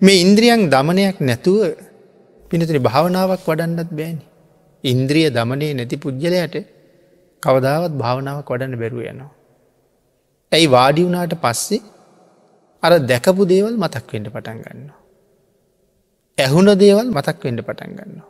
මේ 0.00 0.22
ඉන්ද්‍රියන් 0.24 0.68
දමනයක් 0.68 1.18
නැතුව 1.20 1.60
පිනතුරි 2.50 2.80
භාවනාවක් 2.80 3.42
වඩන්නත් 3.48 3.90
බෑනි. 3.90 4.24
ඉන්ද්‍රිය 4.84 5.28
දමනය 5.30 5.74
නැති 5.74 5.96
පුද්ගලයට 5.96 6.56
කවදාවත් 7.42 7.92
භාවනාවක් 7.94 8.48
වඩන්න 8.48 8.78
බැරුව 8.78 9.02
යනවා. 9.02 9.32
ඇයි 10.52 10.68
වාඩි 10.68 11.04
වුණාට 11.04 11.34
පස්සේ 11.36 11.82
අර 12.82 12.92
දැකපු 13.02 13.42
දේවල් 13.44 13.74
මතක් 13.76 14.06
වෙන්ඩ 14.12 14.28
පටන් 14.28 14.58
ගන්න. 14.62 14.90
ඇහුණ 16.38 16.70
දේවල් 16.74 17.08
මතක් 17.08 17.38
වෙන්ඩ 17.44 17.62
පටන් 17.62 17.92
ගන්නවා. 17.94 18.28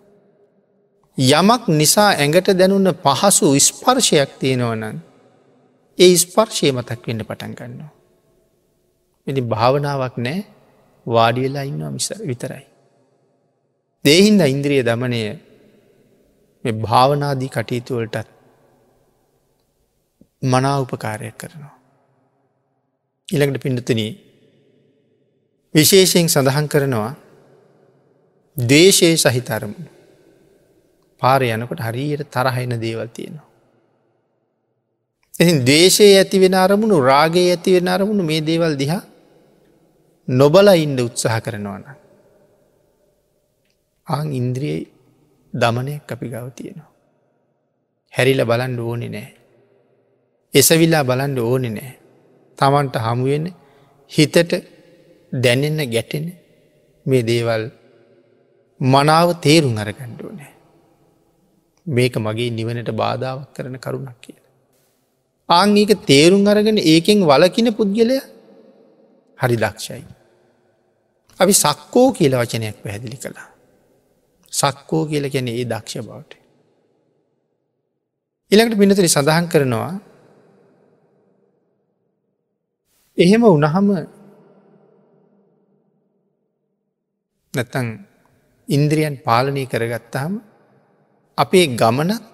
යමක් 1.19 1.63
නිසා 1.71 2.11
ඇඟට 2.13 2.49
දැනුන්න 2.53 2.91
පහසු 2.97 3.47
ස්පර්ශයක් 3.59 4.31
තියෙනවනන් 4.41 4.97
ඒ 5.99 6.15
ස්පර්ශය 6.17 6.73
මතක් 6.73 7.03
වෙන්ඩ 7.07 7.23
පටන් 7.23 7.53
ගන්නවා. 7.55 7.93
ඉති 9.27 9.41
භාවනාවක් 9.45 10.17
නෑ 10.19 10.41
වාඩියලා 11.07 11.63
ඉන්නවා 11.63 11.91
මිස 11.91 12.09
විතරයි. 12.21 12.65
දේහින්ද 14.05 14.41
ඉන්ද්‍රිය 14.47 14.83
දමනය 14.83 15.09
මේ 15.11 15.48
භාවනාදී 16.65 17.49
කටයුතුවලටත් 17.49 18.29
මනා 20.43 20.81
උපකාරයක් 20.81 21.39
කරනවා. 21.39 21.75
ඉළඟට 23.29 23.63
පිඩතුන 23.63 24.01
විශේෂයෙන් 25.75 26.29
සඳහන් 26.29 26.69
කරනවා 26.69 27.15
දේශය 28.57 29.17
සහිතරමු 29.17 29.75
පාර 31.23 31.43
යනකොට 31.43 31.81
හරියට 31.81 32.31
තරහයින 32.31 32.81
දේවල් 32.81 33.09
තියෙනවා. 33.09 33.47
එති 35.35 35.65
දේශය 35.65 36.07
ඇතිවෙන 36.17 36.55
අරමුණු 36.55 37.01
රාගේ 37.01 37.51
ඇතිවෙන 37.51 37.89
අරමුණු 37.89 38.25
මේ 38.25 38.41
දේවල් 38.41 38.75
දිහා 38.77 39.03
නොබල 40.29 40.69
ඉන්ඩ 40.77 41.01
උත්සාහ 41.01 41.41
කරනවන. 41.41 41.85
ආං 44.07 44.29
ඉන්ද්‍රියයි 44.33 44.98
දමනයක් 45.55 46.13
අපි 46.13 46.27
ගව 46.29 46.47
තියෙනවා. 46.55 46.91
හැරිල 48.15 48.45
බලන්ඩ 48.45 48.81
ඕනෙ 48.81 49.09
නෑ. 49.09 49.29
එසවිල්ලා 50.55 51.05
බලන්ඩ 51.05 51.39
ඕනෙ 51.41 51.71
නෑ. 51.71 51.93
තමන්ට 52.59 52.97
හමුවෙන 52.97 53.47
හිතට 54.11 54.53
දැනෙන්න 55.33 55.81
ගැටෙන 55.91 56.27
මේ 57.07 57.23
දේවල් 57.23 57.65
මනාව 58.81 59.29
තේරුම් 59.41 59.77
අරගණ්ඩුව 59.77 60.33
නෑ. 60.33 60.53
මේක 61.87 62.15
මගේ 62.17 62.51
නිවනට 62.51 62.91
බාධාවක් 62.93 63.53
කරන 63.55 63.77
කරුණක් 63.77 64.19
කියල. 64.21 64.41
ආංගේක 65.49 65.93
තේරුම් 66.07 66.47
අරගෙන 66.47 66.79
ඒකෙන් 66.85 67.21
වලකින 67.23 67.69
පුද්ගලය 67.73 68.19
හරි 69.39 69.57
දක්ෂයි. 69.57 70.05
අපි 71.41 71.53
සක්කෝ 71.55 72.09
කියල 72.13 72.35
වචනයක් 72.37 72.77
පැහැදිලි 72.83 73.17
කළා. 73.17 73.49
සක්කෝ 74.53 75.07
කියල 75.07 75.27
ගැන 75.29 75.49
ඒ 75.49 75.65
දක්ෂ 75.65 76.05
බවට. 76.07 76.33
ඉළඟට 78.53 78.79
පිනතරි 78.79 79.09
සඳහන් 79.09 79.47
කරනවා 79.47 79.93
එහෙම 83.19 83.43
උනහම 83.47 83.89
නැත්තං 87.55 87.89
ඉන්ද්‍රියන් 88.69 89.15
පාලනය 89.27 89.65
කරගත්තාම 89.67 90.33
අපේ 91.39 91.67
ගමනත් 91.73 92.25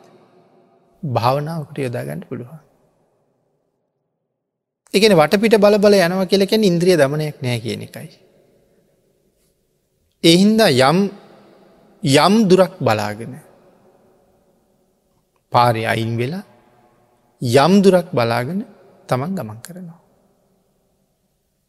භාවනාවකට 1.03 1.79
යොදාගන්නට 1.79 2.29
පුළුවන්. 2.29 2.61
එකන 4.95 5.17
වටපිට 5.19 5.59
බල 5.59 5.77
බල 5.79 5.99
යනවා 5.99 6.31
කියලකැන 6.31 6.63
ඉන්ද්‍රිය 6.63 6.97
දමනයක් 6.97 7.43
නෑ 7.43 7.59
කියන 7.59 7.83
එකයි. 7.87 8.11
එහින්දා 10.25 10.71
යම් 10.83 10.99
යම් 12.05 12.35
දුරක් 12.49 12.75
බලාගෙන 12.81 13.33
පාරය 15.53 15.83
අයින් 15.87 16.13
වෙලා 16.17 16.45
යම් 17.43 17.73
දුරක් 17.83 18.09
බලාගෙන 18.13 18.61
තමන් 19.09 19.31
ගමන් 19.35 19.59
කරනවා. 19.63 20.01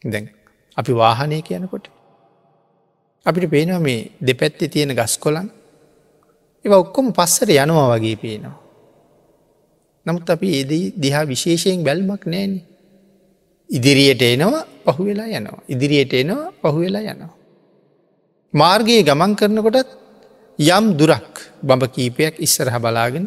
දැන් 0.03 0.25
අපි 0.77 0.91
වාහනය 0.93 1.41
කියනකොට 1.41 1.87
අපිට 3.25 3.49
පේනවා 3.49 3.79
මේ 3.79 4.11
දෙපැත්ති 4.21 4.67
තියෙන 4.67 4.91
ගස් 4.91 5.15
කොලන් 5.17 5.47
ඒ 6.65 6.69
ඔක්කොම 6.73 7.13
පස්සට 7.13 7.49
යනවා 7.55 7.87
වගේ 7.93 8.15
පේනවා. 8.15 8.59
නමුත් 10.05 10.29
අපි 10.29 10.47
ඒදී 10.57 10.93
දිහා 10.93 11.25
විශේෂයෙන් 11.25 11.83
බැල්මක් 11.83 12.23
නෑන. 12.25 12.53
ඉදිරියට 13.69 14.21
එනවා 14.23 14.63
පහු 14.85 15.01
වෙලා 15.05 15.29
යනවා. 15.29 15.63
ඉදිරියට 15.67 16.13
එනවා 16.13 16.51
පහු 16.61 16.79
වෙලා 16.79 17.03
යනවා. 17.03 17.33
මාර්ගයේ 18.53 19.03
ගමන් 19.03 19.31
කරනකොටත් 19.35 20.03
යම් 20.59 20.85
දුරක් 20.97 21.31
බඹ 21.61 21.83
කීපයක් 21.91 22.35
ඉස්සරහ 22.39 22.75
බලාගෙන 22.79 23.25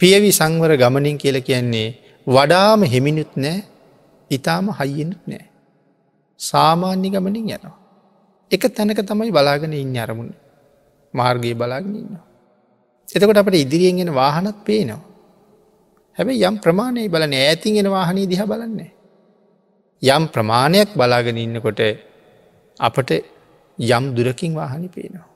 පියවි 0.00 0.30
සංවර 0.30 0.72
ගමනින් 0.76 1.16
කියල 1.16 1.38
කියන්නේ 1.40 1.96
වඩාම 2.26 2.82
හෙමිනුත් 2.84 3.32
නෑ 3.36 3.78
ඉතාම 4.30 4.68
හයියෙනුත් 4.70 5.22
නෑ. 5.26 5.46
සාමාන්‍ය 6.40 7.08
ගමනින් 7.10 7.48
යනවා. 7.48 7.76
එක 8.50 8.62
තැනක 8.68 9.00
තමයි 9.00 9.30
බලාගෙන 9.30 9.72
ඉන්න 9.74 9.96
අරමුණ 9.96 10.32
මාර්ගයේ 11.14 11.54
බලාගෙන 11.54 11.94
ඉන්නවා. 11.94 12.24
එතකොට 13.08 13.38
අපට 13.38 13.56
ඉදිරියෙන්ගෙන 13.56 14.12
වාහනත් 14.12 14.58
පේනවා. 14.64 15.00
හැබැයි 16.18 16.44
යම් 16.44 16.56
ප්‍රමාණය 16.58 17.08
බලන 17.08 17.32
ඇතින්ගෙන 17.34 17.88
වාහනී 17.88 18.26
දිහ 18.26 18.42
බලන්නේ. 18.42 18.90
යම් 20.02 20.24
ප්‍රමාණයක් 20.28 20.92
බලාගෙන 20.94 21.36
ඉන්නකොට 21.36 21.80
අපට 22.80 23.10
යම් 23.78 24.04
දුරකින් 24.16 24.52
වාහනි 24.54 24.88
පේනවා. 24.88 25.27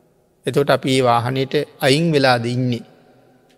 එතොට 0.46 0.70
අපි 0.70 0.88
ඒ 0.90 1.02
වාහනයට 1.02 1.54
අයින් 1.80 2.06
වෙලාද 2.12 2.44
ඉන්නේ 2.46 2.84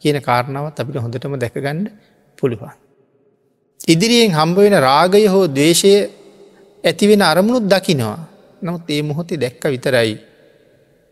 කියන 0.03 0.19
කාරණාවත් 0.21 0.81
අපිට 0.81 0.97
හොඳටම 0.97 1.37
දැකගන්න 1.37 1.81
පුළුවන්. 2.39 2.75
ඉදිරියෙන් 3.85 4.33
හම්බ 4.33 4.57
වෙන 4.59 4.77
රාගය 4.81 5.25
හෝ 5.27 5.47
දේශය 5.51 5.95
ඇතිවෙන 6.85 7.23
අරමුණුත් 7.23 7.67
දකිනවා. 7.67 8.19
නමුත් 8.63 8.91
ඒ 8.91 9.03
මොහොතේ 9.03 9.39
දැක්ක 9.39 9.65
විතරයි. 9.67 10.13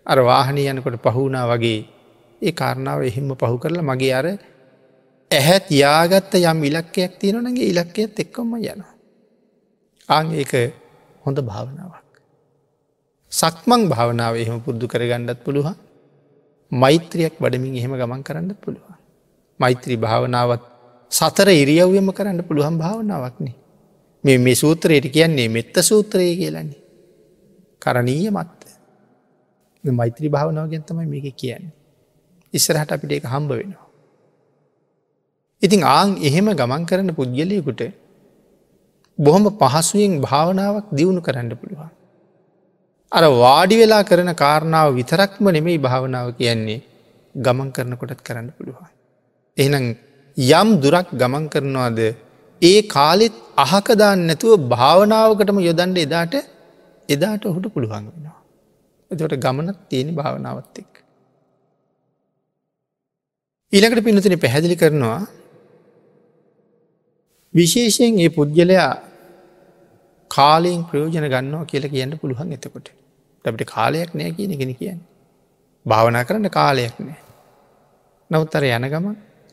අර 0.06 0.18
වාහනය 0.20 0.62
යනකොට 0.66 0.96
පහුුණා 0.98 1.46
වගේ 1.48 1.80
ඒ 2.42 2.52
කාරණාව 2.52 3.00
එහෙම 3.02 3.28
පහු 3.34 3.56
කරලා 3.58 3.84
මගේ 3.84 4.12
අර 4.12 4.26
ඇහැත් 5.30 5.66
යාගත්ත 5.72 6.32
යම් 6.42 6.58
ඉලක්කයක් 6.64 7.12
තියෙනනගේ 7.18 7.70
ඉලක්කයත් 7.72 8.20
එක්කොම 8.20 8.54
යනවා. 8.54 8.92
ආං 10.08 10.26
ඒක 10.34 10.52
හොඳ 11.24 11.38
භාවනාවක්. 11.40 12.01
සක්මං 13.32 13.82
භාවනාව 13.88 14.34
එහෙම 14.36 14.58
පුද්දු 14.60 14.86
කරගන්නත් 14.86 15.40
පුළුවන් 15.44 15.76
මෛත්‍රයක් 16.72 17.34
බඩමින් 17.36 17.76
එහෙම 17.76 17.92
ගමන් 17.92 18.22
කරන්න 18.22 18.54
පුළුවන්. 18.56 18.96
මෛත්‍රී 19.60 19.98
භාවනාවත් 19.98 20.62
සතර 21.12 21.48
ඉරියව්යම 21.52 22.08
කරන්න 22.10 22.40
පුළුවන් 22.42 22.76
භාවනාවක්නේ. 22.78 23.54
මේ 24.24 24.38
මේ 24.38 24.54
සූත්‍රයට 24.54 25.06
කියන්නේ 25.08 25.48
මෙත්ත 25.48 25.76
සූත්‍රය 25.82 26.28
කියලන්නේ. 26.34 26.80
කරණීය 27.82 28.30
මත්ත. 28.30 28.60
මෛත්‍රී 29.84 30.30
භාවනාව 30.30 30.68
ගැන්තමයි 30.68 31.06
මේක 31.06 31.26
කියන්නේ. 31.34 31.72
ඉස්සරහට 32.54 32.90
අපිට 32.90 33.12
එක 33.12 33.26
හම්බ 33.26 33.50
වෙනවා. 33.52 33.88
ඉතින් 35.62 35.82
ආං 35.86 36.10
එහෙම 36.18 36.46
ගමන් 36.52 36.84
කරන 36.84 37.08
පුද්ගලයකුට 37.12 37.82
බොහොම 39.18 39.44
පහසුවෙන් 39.52 40.20
භාවනාවක් 40.20 40.86
දියුණු 40.90 41.20
කරන්න 41.20 41.52
පුළුවන්. 41.54 41.92
අර 43.12 43.24
වාඩි 43.36 43.76
වෙලා 43.76 44.02
කරන 44.02 44.30
කාරණාව 44.34 44.88
විතරක්ම 44.94 45.44
නෙමෙයි 45.48 45.78
භාවනාව 45.78 46.28
කියන්නේ 46.36 46.80
ගමන් 47.34 47.68
කරනකොටත් 47.72 48.20
කරන්න 48.20 48.48
පුළුවන්. 48.50 48.88
එහනම් 49.56 49.86
යම් 50.36 50.68
දුරක් 50.80 51.08
ගමන් 51.12 51.44
කරනවාද 51.48 51.98
ඒ 52.62 52.78
කාලෙත් 52.88 53.34
අහකදාන්න 53.56 54.26
නැතුව 54.26 54.52
භාවනාවකටම 54.68 55.58
යොදන්ඩ 55.60 55.98
එදාට 55.98 56.34
එදාට 57.08 57.44
ඔහුට 57.44 57.66
පුළුවන් 57.66 58.06
වෙනවා. 58.06 58.38
එතට 59.10 59.36
ගමනක් 59.36 59.78
තියෙන 59.88 60.10
භාවනාවත් 60.14 60.78
එක්. 60.78 60.92
ඊළඟට 63.72 64.04
පිනතින 64.04 64.38
පැහැදිලි 64.38 64.76
කරනවා 64.76 65.20
විශේෂයෙන් 67.54 68.18
ඒ 68.18 68.30
පුද්ගලයා 68.30 68.90
කාලයෙන් 70.30 70.82
ප්‍රයෝජන 70.84 71.26
ගන්නවා 71.26 71.64
කියල 71.66 71.84
කියන්න 71.88 72.18
පුළුවන් 72.18 72.52
එතකොට. 72.52 72.88
අපට 73.44 73.64
කාලයක් 73.66 74.14
නෑ 74.14 74.32
කියන 74.32 74.52
ගෙන 74.58 74.74
කියන්න. 74.74 75.00
භාවනා 75.86 76.24
කරන්න 76.24 76.50
කාලයක් 76.50 76.98
නෑ. 77.00 77.20
නවත්තර 78.30 78.64
යන 78.68 78.88
ගම 78.88 79.06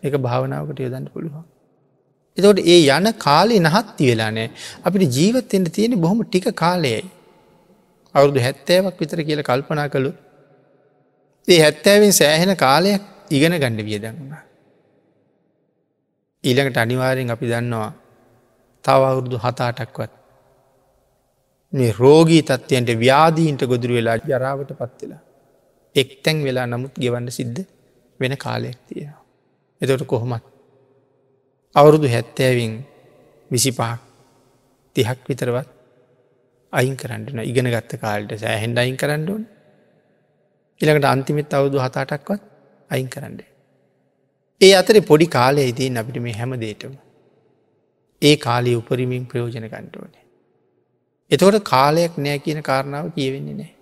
එක 0.03 0.17
භාවනාවකට 0.17 0.79
යොදන්න 0.79 1.07
පුළුවන්. 1.13 1.45
එතකොට 2.37 2.59
ඒ 2.65 2.81
යන 2.87 3.13
කාලේ 3.17 3.59
නහත්ති 3.59 4.09
වෙලා 4.11 4.31
නෑ 4.31 4.49
අපිට 4.83 5.15
ජීවත්තෙන්ට 5.17 5.71
තියෙන 5.71 6.01
බොහොම 6.01 6.21
ටික 6.23 6.49
කාලයයි. 6.55 7.03
අවුරුදු 8.15 8.39
හැත්තෑවක් 8.39 8.99
විතර 8.99 9.23
කියල 9.23 9.41
කල්පනා 9.43 9.87
කළු. 9.87 10.11
ඒ 11.47 11.59
හැත්තෑවෙන් 11.59 12.13
සෑහෙන 12.13 12.53
කාලයක් 12.57 13.01
ඉගෙන 13.31 13.53
ගණඩ 13.53 13.85
වියදන්නා. 13.85 14.43
ඊළඟට 16.43 16.77
අනිවාරයෙන් 16.77 17.31
අපි 17.31 17.45
දන්නවා 17.45 17.91
තව 18.85 19.01
අවුරුදු 19.05 19.37
හතාටක්වත් 19.37 20.18
මේ 21.73 21.91
රෝගී 21.93 22.41
තත්වයන්ට 22.41 22.91
ව්‍යාදීන්ට 22.97 23.63
ගොදුරු 23.63 23.93
වෙලා 23.93 24.17
ජරාවට 24.27 24.71
පත්වෙලා. 24.73 25.21
එක් 25.95 26.09
තැන් 26.23 26.43
වෙලා 26.43 26.65
නමුත් 26.65 26.93
ගෙවන්න 26.95 27.31
සිද්ධ 27.31 27.61
වෙන 28.19 28.37
කාලයක් 28.37 28.79
තියෙනවා. 28.87 29.23
එතොට 29.81 30.05
කොහොමත්. 30.07 30.45
අවුරුදු 31.75 32.07
හැත්තෑවින් 32.07 32.73
විසි 33.51 33.71
පහක් 33.71 33.99
තිහක් 34.95 35.19
විතරවත් 35.29 35.69
අයින් 36.73 36.95
කරන්නන 36.97 37.39
ඉගෙන 37.41 37.71
ගත්ත 37.71 37.99
කාලට 37.99 38.33
සෑහෙන්ඩ 38.37 38.77
අයින් 38.77 38.97
කරන්නඩුවන් 38.97 39.45
ඉළඟට 40.81 41.05
අන්තිමෙත් 41.05 41.53
අවුදු 41.53 41.77
හතාටක්වත් 41.79 42.41
අයින් 42.89 43.09
කරන්නේ. 43.09 43.49
ඒ 44.61 44.73
අතර 44.73 44.97
පොඩි 45.01 45.27
කාලය 45.27 45.67
ඉතින් 45.67 45.97
අපිට 45.97 46.17
මේ 46.21 46.33
හැම 46.33 46.53
දේටම. 46.59 46.93
ඒ 48.21 48.35
කාලය 48.37 48.73
උපරිමින් 48.75 49.25
ප්‍රයෝජන 49.25 49.67
ගන්ටෝනේ. 49.67 50.18
එතකොට 51.31 51.63
කාලයක් 51.63 52.13
නෑ 52.17 52.39
කියන 52.39 52.61
කාරණාව 52.63 53.11
කියවෙන්නේ 53.15 53.55
නෑ. 53.55 53.73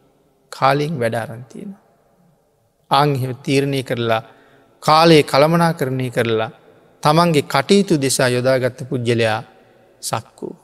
කාලයෙන් 0.51 0.99
වැඩාරන්තියෙන. 0.99 1.75
ආංහෙ 2.91 3.33
තීරණය 3.43 3.83
කරලා 3.83 4.23
කාලයේ 4.83 5.23
කළමනා 5.23 5.73
කරණය 5.73 6.09
කරලා 6.11 6.51
තමන්ගේ 7.03 7.45
කටයුතු 7.45 7.95
දෙසා 7.97 8.29
යොදාගත්ත 8.29 8.79
පුද්ගලයා 8.89 9.41
සක්කූ. 10.01 10.55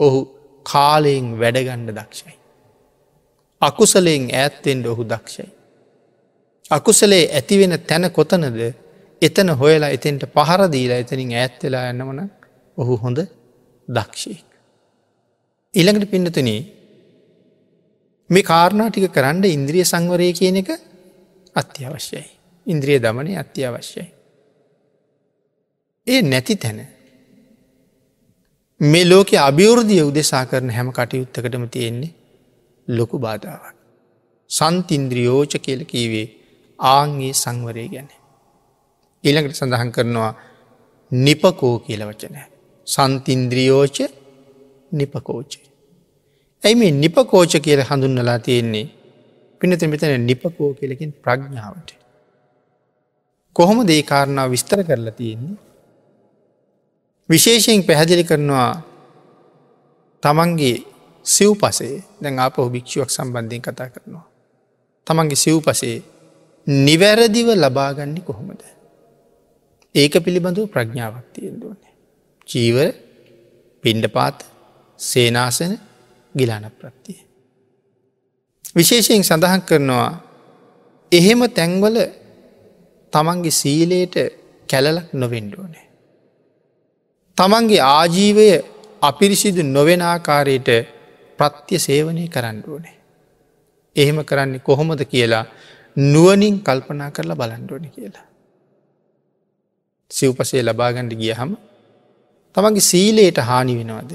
ඔහු 0.00 0.20
කාලයෙන් 0.66 1.28
වැඩගණ්ඩ 1.40 1.90
දක්ෂයි. 1.90 2.34
අකුසලයෙන් 3.62 4.24
ඈත්තෙන්ට 4.32 4.86
ඔහු 4.86 5.04
දක්ෂයි. 5.04 5.48
අකුසලේ 6.70 7.24
ඇතිවෙන 7.32 7.74
තැන 7.80 8.10
කොතනද 8.10 8.60
එතන 9.22 9.48
හොයලා 9.52 9.88
එතෙන්ට 9.88 10.22
පහරදීලා 10.28 10.98
එතනින් 10.98 11.32
ඈත්වෙලා 11.34 11.84
යන්නවන 11.90 12.20
ඔහු 12.76 12.96
හොඳ 12.96 13.18
දක්ෂයෙක්. 13.88 14.47
ඉළඟට 15.78 16.10
පින්නතුන 16.10 16.50
මේ 18.30 18.42
කාරණා 18.42 18.90
ටික 18.90 19.12
කරන්න 19.12 19.44
ඉන්ද්‍රිය 19.48 19.84
සංවරය 19.84 20.32
කියන 20.32 20.56
එක 20.56 20.70
අත්‍යවශ්‍යයි. 21.54 22.28
ඉන්ද්‍රිය 22.66 22.98
දමනය 22.98 23.32
අත්‍යවශ්‍යයි. 23.36 24.06
ඒ 26.06 26.22
නැති 26.22 26.56
තැන 26.56 26.80
මේ 28.80 29.04
ලෝක 29.04 29.30
අභිවෘධිය 29.40 30.02
උදෙසා 30.02 30.44
කරන 30.46 30.70
හැම 30.70 30.90
කටයුත්තකටම 30.92 31.64
තියෙන්නේ 31.66 32.14
ලොකු 32.88 33.18
බාධාවක්. 33.18 33.76
සන්තින්ද්‍රියෝච 34.50 35.52
කියල 35.56 35.82
කීවේ 35.84 36.26
ආංගේ 36.78 37.32
සංවරය 37.34 37.88
ගැන. 37.88 38.10
ඊළඟට 39.24 39.56
සඳහන් 39.56 39.90
කරනවා 39.92 40.32
නිපකෝ 41.12 41.76
කියල 41.78 42.02
වචනය. 42.06 42.38
සන්තින්ද්‍රියෝච 42.86 43.98
නිපකෝචය. 44.92 45.67
ඇයි 46.62 46.74
මේ 46.74 46.92
නිපකෝච 46.92 47.52
කියල 47.58 47.80
හඳුන්නලා 47.82 48.38
තියෙන්නේ 48.38 48.86
පිනත 49.60 49.82
මෙතන 49.84 50.26
නිපකෝ 50.26 50.70
කියලකින් 50.74 51.12
ප්‍රඥාවට. 51.14 51.90
කොහොම 53.56 53.78
දේකාරණාව 53.86 54.50
විස්තර 54.50 54.80
කරලා 54.84 55.12
තියෙන්නේ. 55.12 55.56
විශේෂයෙන් 57.28 57.82
පැහැදිලි 57.82 58.24
කරනවා 58.24 58.70
තමන්ගේ 60.22 60.76
සිව් 61.26 61.52
පසේ 61.54 61.96
දැන් 62.22 62.38
ආපහු 62.38 62.68
භික්ෂුවක් 62.70 63.10
සම්බන්ධයෙන් 63.10 63.62
කතා 63.62 63.88
කරනවා. 63.88 64.26
තමන්ගේ 65.06 65.36
සිව් 65.36 65.58
පසේ 65.60 65.96
නිවැරදිව 66.66 67.48
ලබාගන්නේ 67.54 68.22
කොහොමද. 68.22 68.62
ඒක 69.94 70.14
පිළිබඳව 70.24 70.66
ප්‍රඥාවක් 70.66 71.26
තියෙන්දුවන්නේ. 71.32 71.94
ජීවර 72.46 72.88
පින්ඩපාත 73.84 74.38
සේනාසන 75.00 75.72
ගිලාන 76.38 76.70
ප්‍රත්තිය. 76.70 77.18
විශේෂයෙන් 78.76 79.24
සඳහන් 79.24 79.62
කරනවා 79.62 80.08
එහෙම 81.12 81.40
තැන්වල 81.50 81.98
තමන්ගේ 83.12 83.50
සීලයට 83.52 84.16
කැලලක් 84.68 85.12
නොවෙන්ඩුවනේ. 85.14 85.86
තමන්ගේ 87.38 87.82
ආජීවය 87.88 88.48
අපිරිසිදු 89.02 89.62
නොවෙන 89.66 90.02
ආකාරයට 90.02 90.68
ප්‍රත්‍ය 91.38 91.78
සේවනය 91.78 92.28
කරන්නඩුවනේ. 92.28 92.96
එහෙම 93.96 94.18
කරන්නේ 94.24 94.58
කොහොමද 94.60 95.02
කියලා 95.04 95.44
නුවනින් 95.96 96.56
කල්පනා 96.60 97.10
කරලා 97.10 97.36
බලන්ඩුවන 97.36 97.90
කියලා. 97.90 98.26
සිව්පසේ 100.10 100.62
ලබාගණඩ 100.62 101.12
ගිය 101.14 101.32
හම 101.32 101.52
තමන්ගේ 102.54 102.80
සීලයට 102.82 103.38
හානි 103.40 103.78
වෙනවාද. 103.78 104.12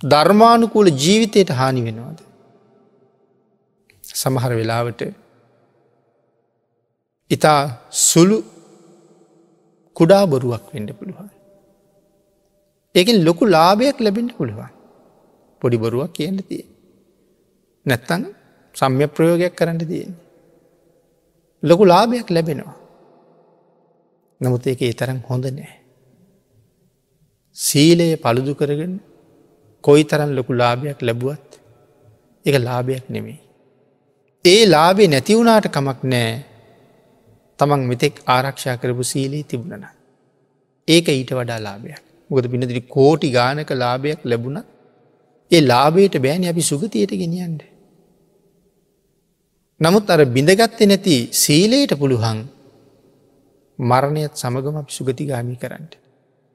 ධර්මානුකූල 0.00 0.88
ජීවිතයට 0.88 1.50
හානි 1.50 1.84
වෙනවාද. 1.84 2.18
සමහර 4.04 4.52
වෙලාවට 4.54 5.02
ඉතා 7.30 7.80
සුළු 7.90 8.42
කුඩා 9.96 10.26
බොරුවක් 10.26 10.74
වෙන්ඩ 10.74 10.90
පුළුවන්. 10.90 11.30
ඒකින් 12.94 13.24
ලොකු 13.24 13.44
ලාභයක් 13.46 14.00
ලැබෙන්ට 14.00 14.36
පුළුවන්. 14.36 14.70
පොඩි 15.60 15.76
බොරුවක් 15.76 16.12
කියන්න 16.12 16.36
තිය. 16.36 16.64
නැත්තන් 17.86 18.22
සම්ය 18.74 19.06
ප්‍රයෝගයක් 19.06 19.54
කරන්න 19.56 19.78
තියෙන්. 19.78 20.14
ලොකු 21.62 21.84
ලාභයක් 21.84 22.30
ලැබෙනවා. 22.30 22.76
නමුත් 24.42 24.66
ඒක 24.66 24.82
ඒ 24.82 24.92
තරම් 24.92 25.18
හොඳ 25.28 25.44
නෑ. 25.44 25.80
සීලය 27.54 28.16
පළුදු 28.16 28.54
කරගෙන 28.54 29.00
කොයි 29.86 30.04
තරම් 30.04 30.30
ලොකු 30.38 30.52
ලාභයක් 30.62 31.00
ලැබුවත් 31.02 31.50
එක 32.44 32.54
ලාභයක් 32.58 33.04
නෙමෙයි. 33.08 33.38
ඒ 34.44 34.62
ලාබේ 34.66 35.08
නැතිවුණට 35.08 35.68
කමක් 35.68 36.00
නෑ 36.04 36.30
තමන් 37.58 37.82
මෙතෙක් 37.90 38.16
ආරක්ෂා 38.26 38.76
කරපු 38.76 39.04
සීලී 39.12 39.44
තිබුණන. 39.44 39.84
ඒක 40.88 41.06
ඊට 41.10 41.32
වඩා 41.38 41.60
ලාභයක් 41.60 42.02
මොකද 42.30 42.46
බිනදිරි 42.52 42.82
කෝටි 42.88 43.30
ගානක 43.30 43.70
ලාභයක් 43.74 44.20
ලැබුණ 44.24 44.58
ඒ 45.50 45.62
ලාබේට 45.62 46.16
බෑන 46.18 46.44
අපි 46.44 46.62
සුගතියට 46.62 47.12
ගෙනියන්ට. 47.22 47.62
නමුත් 49.80 50.10
අර 50.10 50.20
බිඳගත්තේ 50.36 50.86
නැති 50.86 51.16
සීලයට 51.34 51.92
පුළුවන් 51.94 52.38
මරණයත් 53.78 54.34
සමගම 54.34 54.76
අපි 54.76 54.92
සුගතිගාමි 54.92 55.56
කරන්නට. 55.56 55.92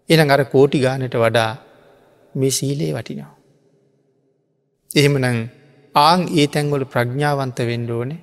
එන 0.10 0.32
අර 0.36 0.44
කෝටි 0.46 0.80
ගානට 0.80 1.16
වඩා 1.16 1.52
මේ 2.36 2.52
සීලේ 2.52 2.92
වටිනවා. 2.94 3.34
එහෙමනං 4.92 5.40
ආං 5.96 6.22
ඒ 6.38 6.48
තැන්වල 6.48 6.86
ප්‍රඥාවන්ත 6.86 7.60
වෙන්ඩෝනේ 7.62 8.22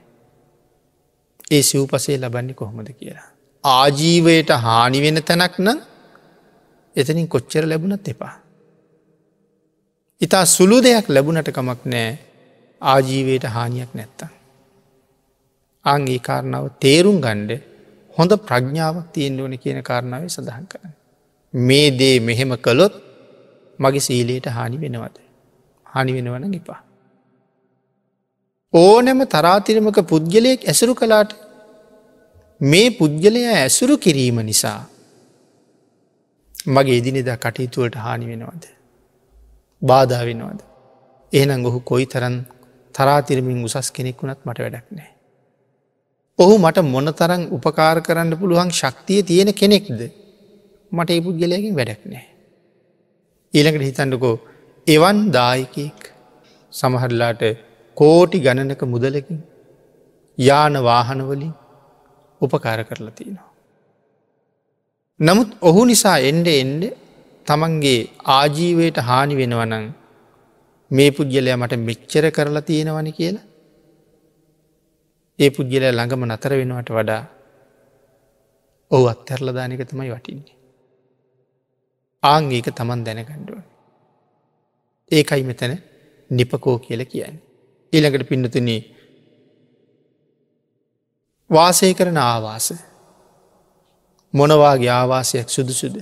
ඒ 1.50 1.62
සිව්පසේ 1.62 2.18
ලබන්නේ 2.18 2.54
කොහොමද 2.54 2.88
කියලා. 2.92 3.28
ආජීවයට 3.64 4.50
හානි 4.58 4.98
වෙන 5.02 5.22
තැනක් 5.22 5.54
නම් 5.58 5.78
එතනින් 6.96 7.28
කොච්චර 7.28 7.64
ලැබුණත් 7.66 8.08
එපා. 8.08 8.34
ඉතා 10.20 10.44
සුළු 10.46 10.78
දෙයක් 10.82 11.06
ලැබුණට 11.08 11.50
කමක් 11.50 11.80
නෑ 11.84 12.10
ආජීවයට 12.82 13.44
හානියක් 13.46 13.90
නැත්තම්. 13.94 14.30
අංගේ 15.84 16.18
කාරණාව 16.18 16.64
තේරුම් 16.80 17.18
ගණ්ඩ 17.20 17.52
හොඳ 18.16 18.32
ප්‍රඥාවක් 18.46 19.06
තියෙන් 19.12 19.40
ඕන 19.40 19.54
කියන 19.58 19.82
කාරණාව 19.82 20.28
සඳහන් 20.28 20.66
කරන. 20.66 20.92
මේ 21.54 21.90
දේ 21.90 22.16
මෙහෙම 22.20 22.52
කළොත් 22.58 22.94
මගේ 23.78 24.00
සීලයට 24.00 24.46
හානි 24.48 24.76
වෙනවද. 24.76 25.16
හනි 25.86 26.12
වෙනවන 26.14 26.46
නිපා. 26.50 26.80
ඕනෑම 28.74 29.20
තරාතිරමක 29.26 29.98
පුද්ගලයෙක් 30.04 30.64
ඇසුරු 30.64 30.94
කලාට 30.94 31.34
මේ 32.60 32.88
පුද්ගලයා 32.92 33.56
ඇසුරු 33.56 33.98
කිරීම 33.98 34.40
නිසා 34.42 34.80
මගේ 36.68 36.98
එදිනෙදා 36.98 37.36
කටයුතුවලට 37.36 37.96
හානි 37.96 38.26
වෙනවද. 38.26 38.64
බාධා 39.82 40.24
වෙනවද. 40.24 40.60
එහනම් 41.32 41.64
ඔහු 41.64 41.80
කොයි 41.82 42.06
තරන් 42.06 42.36
තරාතිරමින් 42.94 43.64
උසස් 43.64 43.90
කෙනෙක් 43.90 44.22
වුණත් 44.22 44.40
මට 44.44 44.58
වැඩක් 44.58 44.86
නෑ. 44.90 45.10
ඔහු 46.38 46.54
මට 46.58 46.84
මොන 46.84 47.12
තරන් 47.14 47.42
උපකාර 47.50 47.98
කරන්න 48.00 48.32
පුළුවන් 48.36 48.70
ශක්තිය 48.72 49.22
තියෙන 49.22 49.52
කෙනෙක්ද 49.54 50.00
මට 50.92 51.10
ඒ 51.10 51.20
පුද්ගලයකින් 51.20 51.74
වැඩක් 51.74 52.02
නෑ. 52.06 52.26
ඊළඟට 53.54 53.86
හිතන්නකෝ 53.88 54.36
එවන් 54.86 55.18
දායකෙක් 55.32 56.00
සමහරලාට 56.72 57.42
කෝටි 57.96 58.38
ගණනක 58.38 58.82
මුදලකින් 58.84 59.38
යාන 60.38 60.74
වාහනවලින් 60.82 61.54
උපකාර 62.40 62.80
කරලා 62.84 63.10
තියෙනවා. 63.10 63.50
නමුත් 65.20 65.50
ඔහු 65.60 65.80
නිසා 65.90 66.18
එන්ඩ 66.20 66.48
එන්ඩ 66.54 66.82
තමන්ගේ 67.46 68.00
ආජීවයට 68.36 68.98
හානි 69.00 69.40
වෙනවනං 69.40 69.86
මේ 70.90 71.10
පුද්ගලය 71.10 71.50
මට 71.52 71.80
මෙච්චර 71.80 72.24
කරලා 72.30 72.62
තියෙනවන 72.62 73.10
කියලා 73.12 73.46
ඒ 75.38 75.50
පුද්ගලය 75.50 75.88
ළඟම 75.88 76.28
නතර 76.28 76.52
වෙනවට 76.60 76.90
වඩා 76.90 77.22
ඔහු 78.90 79.04
අත්තරලදානක 79.06 79.82
තමයි 79.84 80.12
වටින්නේ. 80.12 80.57
ආං 82.22 82.50
ඒක 82.50 82.68
තමන් 82.70 83.04
දැනගණ්ඩුවන්. 83.04 83.64
ඒකයි 85.10 85.42
මෙතන 85.42 85.72
නිපකෝ 86.30 86.78
කියල 86.78 87.04
කියන්නේ. 87.04 87.42
ඊළඟට 87.92 88.28
පින්නතුනී 88.28 88.80
වාසය 91.50 91.94
කරන 91.94 92.18
ආවාස 92.18 92.72
මොනවාගේ 94.34 94.90
ආවාසයක් 94.90 95.48
සුදුසුද. 95.48 95.96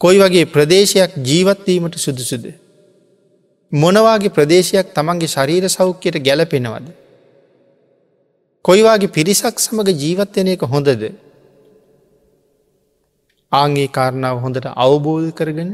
කොයි 0.00 0.18
වගේ 0.18 0.46
ප්‍රදේශයක් 0.46 1.12
ජීවත්වීමට 1.20 1.96
සුදුසුද. 1.96 2.44
මොනවාගේ 3.72 4.28
ප්‍රදේශයක් 4.28 4.94
තමන්ගේ 4.94 5.28
ශරීර 5.28 5.68
සෞඛ්‍යයට 5.68 6.18
ගැලපෙනවද. 6.20 6.88
කොයිවාගේ 8.64 9.08
පිරිසක් 9.08 9.56
සමඟ 9.58 9.90
ජීවත්වයන 9.94 10.48
එක 10.48 10.62
හොඳද. 10.64 11.02
ආගේ 13.52 13.88
කාරණාව 13.88 14.40
හොඳට 14.40 14.66
අවබෝධ 14.76 15.30
කරගෙන 15.32 15.70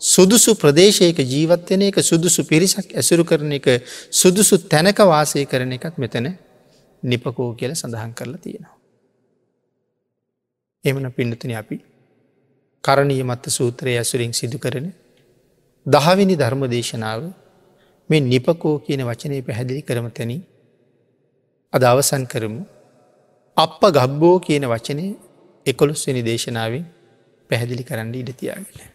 සුදුසු 0.00 0.54
ප්‍රදේශයක 0.54 1.18
ජීවත්වයන 1.24 1.82
එක 1.82 1.98
සුදුසු 2.02 2.44
පිරිසක් 2.44 2.92
ඇසුරු 2.92 3.24
කරන 3.24 3.52
එක 3.52 3.66
සුදුසු 4.12 4.58
තැනක 4.66 4.98
වාසය 5.06 5.44
කරන 5.44 5.72
එකත් 5.72 5.96
මෙතන 5.96 6.26
නිපකෝ 7.02 7.54
කියල 7.54 7.72
සඳහන් 7.72 8.12
කරලා 8.12 8.38
තියෙනවා. 8.38 8.74
එමන 10.84 11.06
පිඩතුන 11.10 11.52
අපි 11.52 11.76
කරණීය 12.84 13.24
මත්ත 13.24 13.44
සූත්‍රය 13.48 13.96
ඇසුරින් 13.96 14.32
සිදු 14.32 14.58
කරන 14.58 14.86
දහවිනි 15.86 16.34
ධර්ම 16.36 16.62
දේශනාව 16.66 17.22
මේ 18.10 18.20
නිපකෝ 18.22 18.74
කියන 18.78 19.02
වචනය 19.02 19.40
පැහැදිලි 19.42 19.82
කරම 19.82 20.06
තැනි 20.10 20.38
අද 21.72 21.82
අවසන් 21.82 22.24
කරමු 22.26 22.62
අප 23.56 23.80
ගබ්බෝ 23.90 24.36
කියන 24.38 24.64
වචනය 24.64 25.06
එකොළොස්වනි 25.66 26.22
දේශනාවෙන් 26.22 26.84
පැහැදිලි 27.48 27.84
කරන්න 27.84 28.14
ඉඩතියාගෙන. 28.14 28.92